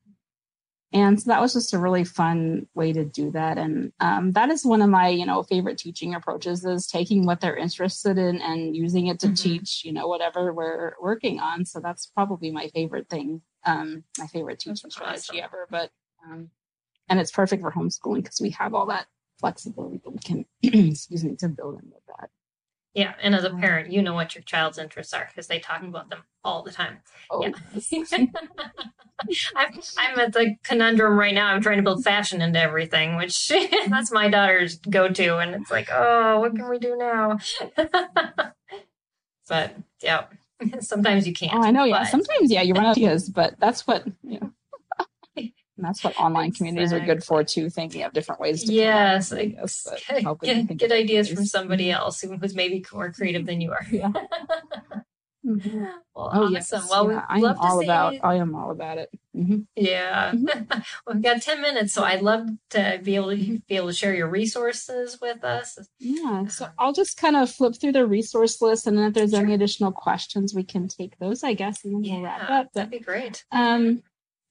[0.92, 3.60] and so that was just a really fun way to do that.
[3.60, 7.42] And um, that is one of my, you know, favorite teaching approaches is taking what
[7.42, 9.36] they're interested in and using it to mm-hmm.
[9.36, 11.64] teach, you know, whatever we're working on.
[11.66, 15.68] So that's probably my favorite thing, um, my favorite teaching strategy ever.
[15.70, 15.92] But
[16.26, 16.50] um,
[17.08, 19.06] and it's perfect for homeschooling because we have all that
[19.40, 20.46] flexibility that we can,
[20.92, 22.30] excuse me, to build in with that.
[22.94, 23.58] Yeah, and as a oh.
[23.58, 26.72] parent, you know what your child's interests are because they talk about them all the
[26.72, 26.98] time.
[27.30, 27.44] Oh.
[27.44, 27.52] Yeah.
[29.56, 31.48] I'm, I'm at the conundrum right now.
[31.48, 33.48] I'm trying to build fashion into everything, which
[33.90, 37.38] that's my daughter's go-to, and it's like, oh, what can we do now?
[39.48, 40.26] but yeah,
[40.80, 41.54] sometimes you can't.
[41.54, 41.84] Oh, I know.
[41.84, 44.54] Yeah, sometimes yeah, you run out of ideas, but that's what you know.
[45.80, 46.68] And that's what online exactly.
[46.72, 50.92] communities are good for too, thinking of different ways to yes, ideas, get, get, get
[50.92, 53.86] ideas from somebody else who's maybe more creative than you are.
[53.92, 54.12] Yeah.
[55.46, 55.84] Mm-hmm.
[56.14, 56.54] Well, oh, awesome.
[56.54, 56.90] Yes.
[56.90, 58.16] Well, yeah, I am all about.
[58.24, 59.10] I am all about it.
[59.36, 59.60] Mm-hmm.
[59.76, 60.32] Yeah.
[60.32, 60.46] Mm-hmm.
[61.06, 63.94] well, we've got ten minutes, so I'd love to be able to be able to
[63.94, 65.80] share your resources with us.
[65.98, 66.48] Yeah.
[66.48, 69.40] So I'll just kind of flip through the resource list, and then if there's sure.
[69.40, 71.44] any additional questions, we can take those.
[71.44, 72.50] I guess, and then yeah, we'll wrap up.
[72.50, 73.46] But, that'd be great.
[73.52, 74.04] Um,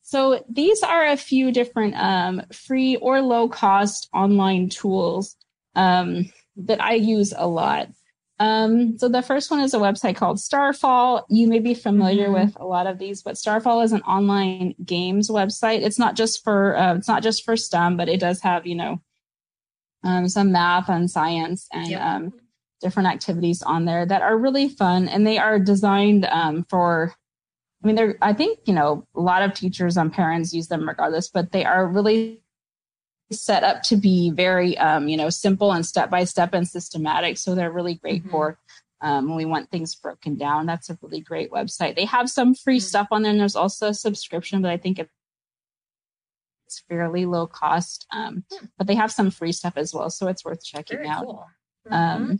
[0.09, 5.37] so these are a few different um, free or low cost online tools
[5.75, 7.91] um, that I use a lot.
[8.41, 11.27] Um, so the first one is a website called Starfall.
[11.29, 12.47] You may be familiar mm-hmm.
[12.47, 15.83] with a lot of these, but Starfall is an online games website.
[15.83, 18.77] It's not just for uh, it's not just for STEM, but it does have you
[18.77, 19.03] know
[20.05, 22.01] um, some math and science and yep.
[22.01, 22.33] um,
[22.81, 27.13] different activities on there that are really fun, and they are designed um, for.
[27.83, 28.19] I mean, they're.
[28.21, 31.65] I think you know a lot of teachers and parents use them regardless, but they
[31.65, 32.43] are really
[33.31, 37.37] set up to be very um, you know simple and step by step and systematic
[37.37, 38.31] so they're really great mm-hmm.
[38.31, 38.59] for
[39.01, 42.55] um, when we want things broken down that's a really great website they have some
[42.55, 42.87] free mm-hmm.
[42.87, 48.07] stuff on there and there's also a subscription but i think it's fairly low cost
[48.13, 48.67] um, hmm.
[48.79, 51.47] but they have some free stuff as well so it's worth checking very out cool.
[51.91, 52.35] Um, mm-hmm.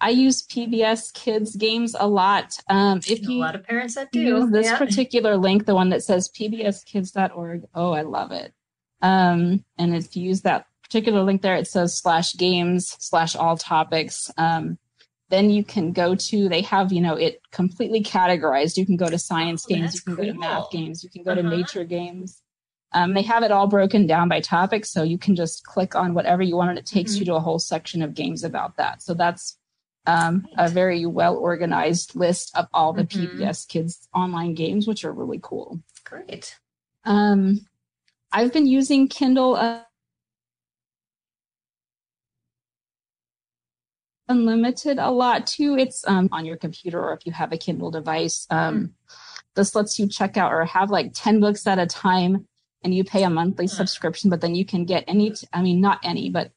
[0.00, 2.58] I use PBS Kids games a lot.
[2.68, 4.78] Um, if you a lot of parents that do this yeah.
[4.78, 8.54] particular link, the one that says pbskids.org, oh, I love it.
[9.02, 13.56] Um, and if you use that particular link there, it says slash games slash all
[13.56, 14.30] topics.
[14.36, 14.78] Um,
[15.28, 18.76] then you can go to, they have, you know, it completely categorized.
[18.76, 20.24] You can go to science oh, games, you can cool.
[20.24, 21.42] go to math games, you can go uh-huh.
[21.42, 22.42] to nature games.
[22.92, 26.12] Um, they have it all broken down by topic, so you can just click on
[26.12, 27.20] whatever you want, and it takes mm-hmm.
[27.20, 29.00] you to a whole section of games about that.
[29.00, 29.59] So that's
[30.10, 33.40] um, a very well organized list of all the mm-hmm.
[33.40, 35.80] PBS Kids online games, which are really cool.
[36.04, 36.58] Great.
[37.04, 37.66] Um,
[38.32, 39.82] I've been using Kindle uh,
[44.28, 45.76] Unlimited a lot too.
[45.76, 48.46] It's um, on your computer or if you have a Kindle device.
[48.50, 48.90] Um, mm.
[49.56, 52.46] This lets you check out or have like 10 books at a time
[52.84, 53.70] and you pay a monthly mm.
[53.70, 56.52] subscription, but then you can get any, I mean, not any, but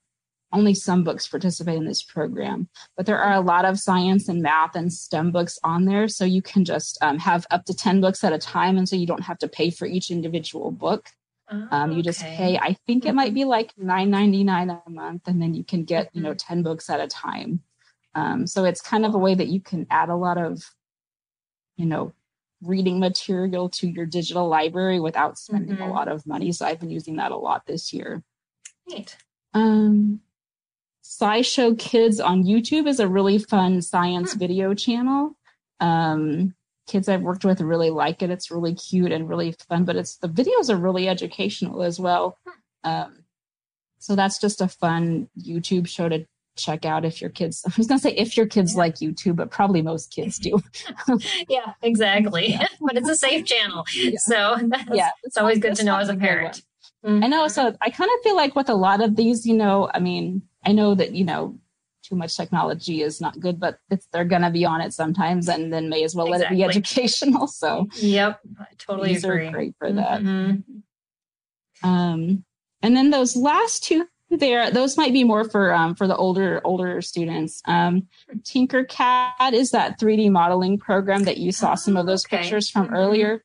[0.53, 2.69] only some books participate in this program.
[2.95, 6.07] But there are a lot of science and math and STEM books on there.
[6.07, 8.77] So you can just um, have up to 10 books at a time.
[8.77, 11.09] And so you don't have to pay for each individual book.
[11.51, 13.35] Oh, um, you just pay, I think it might mm-hmm.
[13.35, 16.19] be like nine ninety nine a month, and then you can get, mm-hmm.
[16.19, 16.53] you know, mm-hmm.
[16.53, 17.61] 10 books at a time.
[18.15, 20.63] Um, so it's kind of a way that you can add a lot of,
[21.75, 22.13] you know,
[22.61, 25.83] reading material to your digital library without spending mm-hmm.
[25.83, 26.51] a lot of money.
[26.51, 28.23] So I've been using that a lot this year.
[28.87, 29.17] Neat.
[29.53, 30.21] Um,
[31.19, 34.39] SciShow Kids on YouTube is a really fun science hmm.
[34.39, 35.35] video channel.
[35.79, 36.55] Um,
[36.87, 38.29] kids I've worked with really like it.
[38.29, 42.37] It's really cute and really fun, but it's the videos are really educational as well.
[42.83, 43.23] Um,
[43.99, 46.25] so that's just a fun YouTube show to
[46.57, 47.63] check out if your kids.
[47.67, 48.79] I was gonna say if your kids yeah.
[48.79, 50.61] like YouTube, but probably most kids do.
[51.49, 52.51] yeah, exactly.
[52.51, 52.67] Yeah.
[52.81, 54.17] but it's a safe channel, yeah.
[54.17, 54.57] so
[54.91, 56.63] yeah, it's always good to know as a parent.
[57.05, 57.23] Mm-hmm.
[57.23, 57.47] I know.
[57.49, 60.41] So I kind of feel like with a lot of these, you know, I mean,
[60.65, 61.57] I know that you know
[62.03, 63.79] too much technology is not good, but
[64.11, 66.57] they're going to be on it sometimes, and then may as well exactly.
[66.57, 67.47] let it be educational.
[67.47, 69.47] So, yep, I totally these agree.
[69.47, 70.21] are great for that.
[70.21, 71.89] Mm-hmm.
[71.89, 72.43] Um,
[72.81, 76.61] and then those last two there, those might be more for um, for the older
[76.63, 77.61] older students.
[77.65, 78.07] Um,
[78.39, 82.37] Tinkercad is that 3D modeling program that you saw some of those okay.
[82.37, 82.95] pictures from mm-hmm.
[82.95, 83.43] earlier.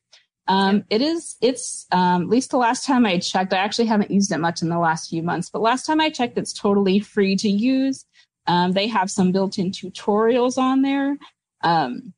[0.49, 0.83] Um.
[0.89, 4.31] It is, it's, um, at least the last time I checked, I actually haven't used
[4.31, 7.35] it much in the last few months, but last time I checked, it's totally free
[7.37, 8.05] to use.
[8.47, 11.17] Um, they have some built-in tutorials on there.
[11.61, 12.13] Um,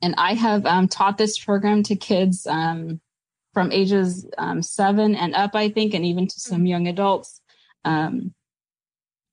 [0.00, 3.00] and I have um, taught this program to kids um,
[3.52, 7.40] from ages um, seven and up, I think, and even to some young adults.
[7.84, 8.32] Um,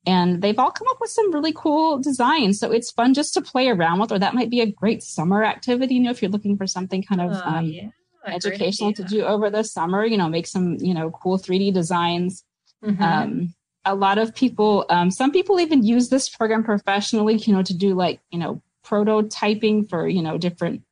[0.05, 2.59] and they've all come up with some really cool designs.
[2.59, 5.43] So it's fun just to play around with, or that might be a great summer
[5.43, 5.95] activity.
[5.95, 7.89] You know, if you're looking for something kind of uh, yeah,
[8.25, 12.43] educational to do over the summer, you know, make some, you know, cool 3D designs.
[12.83, 13.45] Mm-hmm
[13.85, 17.73] a lot of people, um, some people even use this program professionally, you know, to
[17.73, 20.83] do like, you know, prototyping for, you know, different,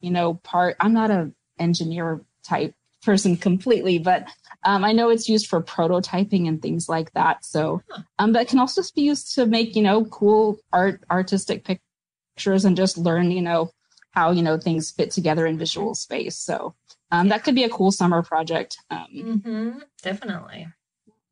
[0.00, 0.76] you know, part.
[0.80, 4.26] I'm not a engineer type person completely, but
[4.64, 7.44] um, I know it's used for prototyping and things like that.
[7.44, 7.82] So,
[8.18, 12.64] um, but it can also be used to make, you know, cool art, artistic pictures
[12.64, 13.70] and just learn, you know,
[14.14, 16.36] how, you know, things fit together in visual space.
[16.36, 16.74] So,
[17.10, 18.76] um, that could be a cool summer project.
[18.90, 20.68] Um, mm-hmm, definitely.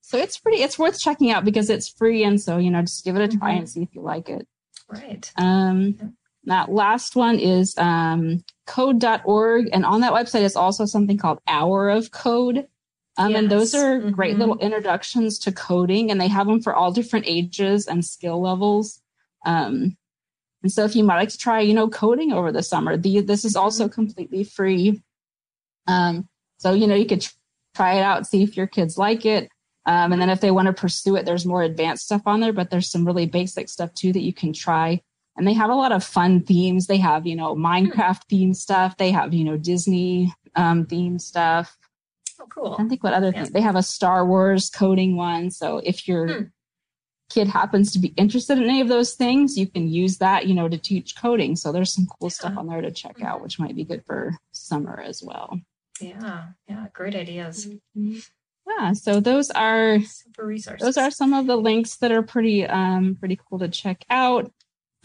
[0.00, 2.24] So it's pretty, it's worth checking out because it's free.
[2.24, 3.58] And so, you know, just give it a try mm-hmm.
[3.58, 4.46] and see if you like it.
[4.88, 5.32] Right.
[5.36, 9.70] Um, that last one is um, code.org.
[9.72, 12.66] And on that website is also something called Hour of Code.
[13.16, 13.38] Um, yes.
[13.38, 14.10] And those are mm-hmm.
[14.10, 18.40] great little introductions to coding, and they have them for all different ages and skill
[18.40, 19.00] levels.
[19.44, 19.96] Um,
[20.62, 23.20] and so, if you might like to try, you know, coding over the summer, the,
[23.20, 23.94] this is also mm-hmm.
[23.94, 25.02] completely free.
[25.86, 27.26] Um, so, you know, you could
[27.74, 29.48] try it out, see if your kids like it.
[29.84, 32.52] Um, and then if they want to pursue it, there's more advanced stuff on there,
[32.52, 35.02] but there's some really basic stuff too that you can try.
[35.36, 36.86] And they have a lot of fun themes.
[36.86, 38.96] They have, you know, Minecraft theme stuff.
[38.96, 41.76] They have, you know, Disney um, theme stuff.
[42.40, 42.76] Oh, cool.
[42.78, 43.32] I think what other yeah.
[43.32, 45.50] things they have a Star Wars coding one.
[45.50, 46.42] So if your hmm.
[47.32, 50.54] Kid happens to be interested in any of those things, you can use that, you
[50.54, 51.56] know, to teach coding.
[51.56, 52.34] So there's some cool yeah.
[52.34, 53.42] stuff on there to check out, mm-hmm.
[53.44, 55.58] which might be good for summer as well.
[56.00, 57.66] Yeah, yeah, great ideas.
[57.66, 58.18] Mm-hmm.
[58.66, 60.84] Yeah, so those are super resources.
[60.84, 64.52] Those are some of the links that are pretty um pretty cool to check out.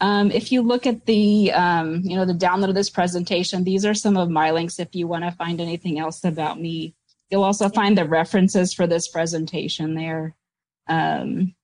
[0.00, 3.84] Um, if you look at the um, you know the download of this presentation, these
[3.84, 4.78] are some of my links.
[4.78, 6.94] If you want to find anything else about me,
[7.30, 10.36] you'll also find the references for this presentation there.
[10.88, 11.54] Um,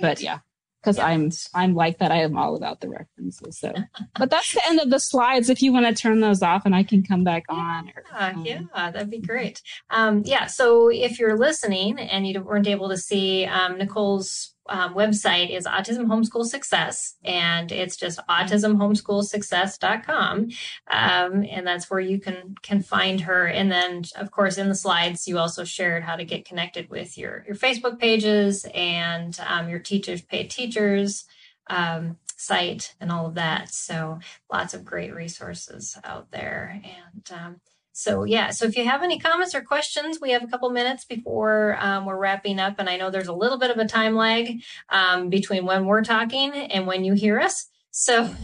[0.00, 0.38] but yeah,
[0.80, 1.06] because yeah.
[1.06, 2.12] I'm I'm like that.
[2.12, 3.58] I am all about the references.
[3.58, 3.72] So,
[4.18, 5.50] but that's the end of the slides.
[5.50, 7.90] If you want to turn those off, and I can come back on.
[7.94, 9.62] Or, um, yeah, that'd be great.
[9.90, 10.46] Um, yeah.
[10.46, 15.66] So if you're listening and you weren't able to see um, Nicole's um, website is
[15.66, 20.50] Autism Homeschool Success, and it's just autismhomeschoolsuccess.com.
[20.90, 23.46] Um, and that's where you can can find her.
[23.46, 27.16] And then, of course, in the slides, you also shared how to get connected with
[27.16, 31.24] your, your Facebook pages and um, your teachers paid teachers
[31.68, 33.70] um, site and all of that.
[33.70, 36.82] So lots of great resources out there.
[36.84, 37.60] And um,
[37.98, 41.04] so yeah, so if you have any comments or questions, we have a couple minutes
[41.04, 44.14] before um, we're wrapping up, and I know there's a little bit of a time
[44.14, 47.68] lag um, between when we're talking and when you hear us.
[47.90, 48.34] So,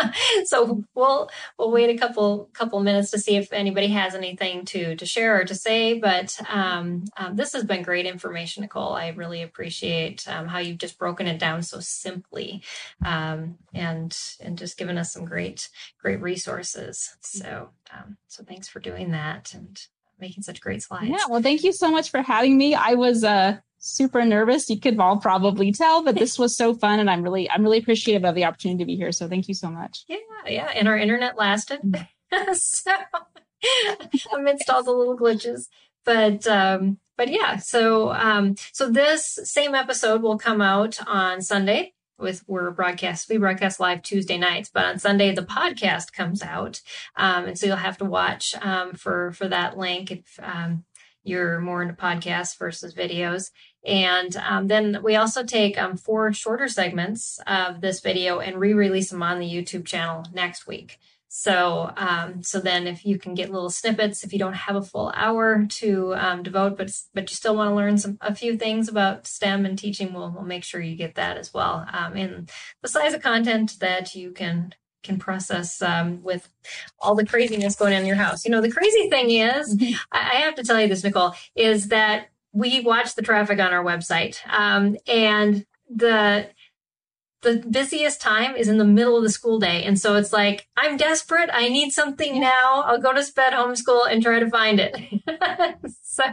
[0.44, 4.96] so we'll we'll wait a couple couple minutes to see if anybody has anything to
[4.96, 5.98] to share or to say.
[5.98, 8.94] But um, um, this has been great information, Nicole.
[8.94, 12.62] I really appreciate um, how you've just broken it down so simply,
[13.04, 15.68] um, and and just given us some great
[16.00, 17.16] great resources.
[17.20, 19.80] So um, so thanks for doing that and
[20.24, 21.08] making such great slides.
[21.08, 22.74] Yeah, well, thank you so much for having me.
[22.74, 24.70] I was uh super nervous.
[24.70, 27.78] You could all probably tell, but this was so fun, and I'm really, I'm really
[27.78, 29.12] appreciative of the opportunity to be here.
[29.12, 30.04] So thank you so much.
[30.08, 30.16] Yeah,
[30.46, 32.06] yeah, and our internet lasted, mm.
[32.54, 32.90] so
[34.34, 35.68] amidst all the little glitches,
[36.04, 37.56] but um, but yeah.
[37.56, 41.93] So um, so this same episode will come out on Sunday.
[42.18, 46.80] With we're broadcast, we broadcast live Tuesday nights, but on Sunday the podcast comes out,
[47.16, 50.84] um, and so you'll have to watch um, for for that link if um,
[51.24, 53.50] you're more into podcasts versus videos.
[53.84, 59.10] And um, then we also take um, four shorter segments of this video and re-release
[59.10, 60.98] them on the YouTube channel next week.
[61.36, 64.82] So, um, so then if you can get little snippets, if you don't have a
[64.82, 68.56] full hour to um, devote, but but you still want to learn some a few
[68.56, 72.16] things about STEM and teaching, we'll we'll make sure you get that as well um,
[72.16, 72.48] in
[72.82, 76.48] the size of content that you can can process um, with
[77.00, 78.44] all the craziness going on in your house.
[78.44, 79.96] You know, the crazy thing is, mm-hmm.
[80.12, 83.72] I, I have to tell you this, Nicole, is that we watch the traffic on
[83.72, 86.48] our website, um, and the
[87.44, 89.84] the busiest time is in the middle of the school day.
[89.84, 91.50] And so it's like, I'm desperate.
[91.52, 92.82] I need something now.
[92.84, 94.96] I'll go to SPED homeschool and try to find it.
[96.02, 96.24] so,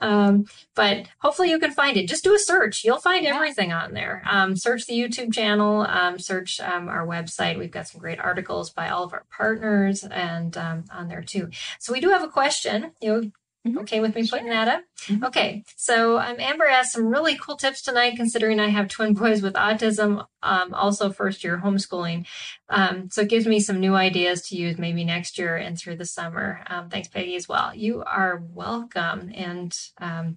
[0.00, 2.08] um, but hopefully you can find it.
[2.08, 2.84] Just do a search.
[2.84, 4.22] You'll find everything on there.
[4.30, 7.58] Um, search the YouTube channel, um, search um, our website.
[7.58, 11.50] We've got some great articles by all of our partners and um, on there too.
[11.80, 12.92] So we do have a question.
[13.00, 13.30] You know,
[13.66, 13.78] Mm-hmm.
[13.78, 14.82] Okay with me putting that up?
[15.06, 15.24] Mm-hmm.
[15.24, 15.64] Okay.
[15.76, 19.54] So um, Amber asked some really cool tips tonight, considering I have twin boys with
[19.54, 22.26] autism, um, also first year homeschooling.
[22.68, 25.96] Um, so it gives me some new ideas to use maybe next year and through
[25.96, 26.62] the summer.
[26.66, 27.74] Um, thanks, Peggy, as well.
[27.74, 29.32] You are welcome.
[29.34, 30.36] And um,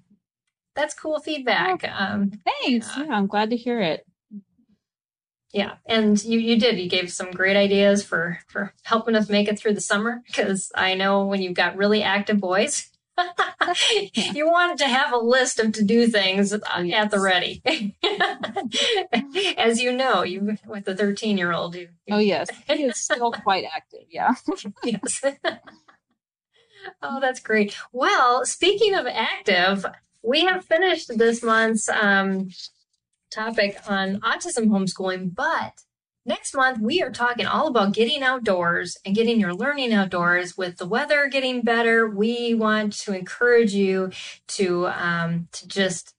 [0.74, 1.84] that's cool feedback.
[1.84, 2.90] Um, thanks.
[2.96, 4.06] Yeah, I'm glad to hear it
[5.54, 9.48] yeah and you you did you gave some great ideas for for helping us make
[9.48, 12.90] it through the summer because i know when you've got really active boys
[14.14, 16.62] you wanted to have a list of to do things at
[17.12, 17.62] the ready.
[19.58, 21.76] As you know, you with the 13 year old.
[21.76, 22.50] You, oh, yes.
[22.68, 24.04] He is still quite active.
[24.10, 24.36] Yeah.
[24.84, 25.24] yes.
[27.02, 27.76] oh, that's great.
[27.92, 29.86] Well, speaking of active,
[30.22, 32.50] we have finished this month's um,
[33.32, 35.74] topic on autism homeschooling, but
[36.28, 40.58] Next month, we are talking all about getting outdoors and getting your learning outdoors.
[40.58, 44.12] With the weather getting better, we want to encourage you
[44.50, 46.14] to um, to just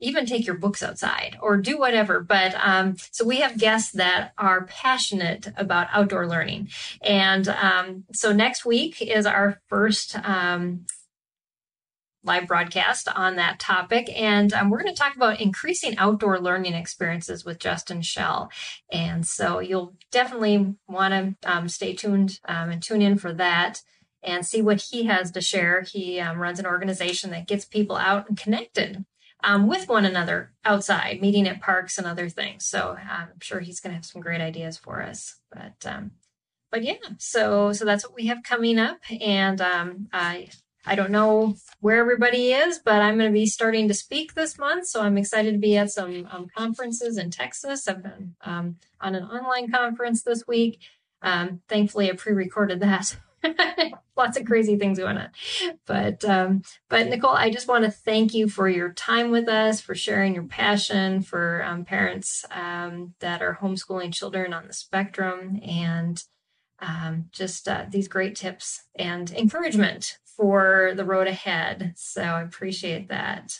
[0.00, 2.20] even take your books outside or do whatever.
[2.20, 6.70] But um, so we have guests that are passionate about outdoor learning,
[7.02, 10.86] and um, so next week is our first um,
[12.28, 14.08] live broadcast on that topic.
[14.14, 18.52] And um, we're going to talk about increasing outdoor learning experiences with Justin Shell.
[18.92, 23.82] And so you'll definitely want to um, stay tuned um, and tune in for that
[24.22, 25.82] and see what he has to share.
[25.82, 29.04] He um, runs an organization that gets people out and connected.
[29.44, 32.66] Um, with one another outside, meeting at parks and other things.
[32.66, 35.36] So I'm sure he's going to have some great ideas for us.
[35.52, 36.10] But um,
[36.72, 39.62] but yeah, so so that's what we have coming up, and
[40.12, 40.48] I
[40.88, 44.58] I don't know where everybody is, but I'm going to be starting to speak this
[44.58, 44.86] month.
[44.86, 47.86] So I'm excited to be at some um, conferences in Texas.
[47.86, 50.80] I've been um, on an online conference this week.
[51.20, 53.16] Um, thankfully, I pre-recorded that.
[54.16, 55.28] Lots of crazy things going on,
[55.86, 59.80] but um, but Nicole, I just want to thank you for your time with us,
[59.80, 65.60] for sharing your passion for um, parents um, that are homeschooling children on the spectrum,
[65.64, 66.20] and
[66.80, 71.94] um, just uh, these great tips and encouragement for the road ahead.
[71.96, 73.58] So I appreciate that.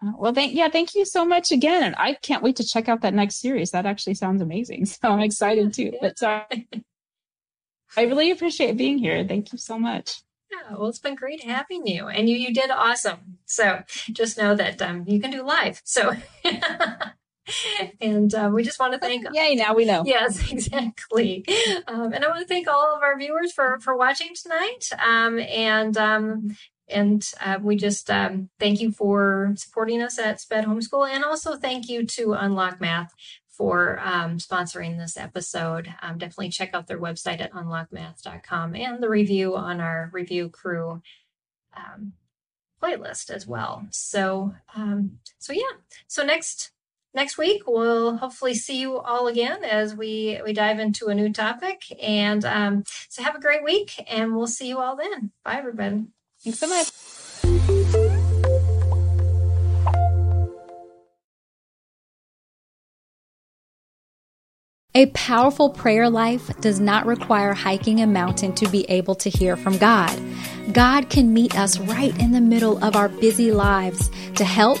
[0.00, 2.88] Uh, well, thank yeah, thank you so much again, and I can't wait to check
[2.88, 3.72] out that next series.
[3.72, 5.92] That actually sounds amazing, so I'm excited too.
[6.00, 6.44] But uh,
[7.96, 9.24] I really appreciate being here.
[9.26, 10.22] Thank you so much.
[10.52, 13.38] Yeah, well, it's been great having you, and you you did awesome.
[13.46, 15.82] So just know that um, you can do live.
[15.84, 16.14] So.
[18.00, 19.26] and uh, we just want to thank.
[19.32, 19.54] Yay!
[19.54, 20.02] Now we know.
[20.04, 21.44] Yes, exactly.
[21.86, 24.90] Um, and I want to thank all of our viewers for for watching tonight.
[24.98, 26.56] Um, and um,
[26.88, 31.56] and uh, we just um, thank you for supporting us at Sped Homeschool, and also
[31.56, 33.14] thank you to Unlock Math
[33.48, 35.92] for um, sponsoring this episode.
[36.00, 41.02] Um, definitely check out their website at unlockmath.com and the review on our review crew
[41.76, 42.12] um,
[42.80, 43.86] playlist as well.
[43.90, 45.62] So, um, so yeah.
[46.06, 46.70] So next
[47.18, 51.32] next week we'll hopefully see you all again as we we dive into a new
[51.32, 51.82] topic.
[52.00, 55.32] And um, so have a great week, and we'll see you all then.
[55.44, 56.06] Bye, everybody.
[56.44, 56.88] Thanks so much.
[64.94, 69.56] A powerful prayer life does not require hiking a mountain to be able to hear
[69.56, 70.18] from God.
[70.72, 74.80] God can meet us right in the middle of our busy lives to help,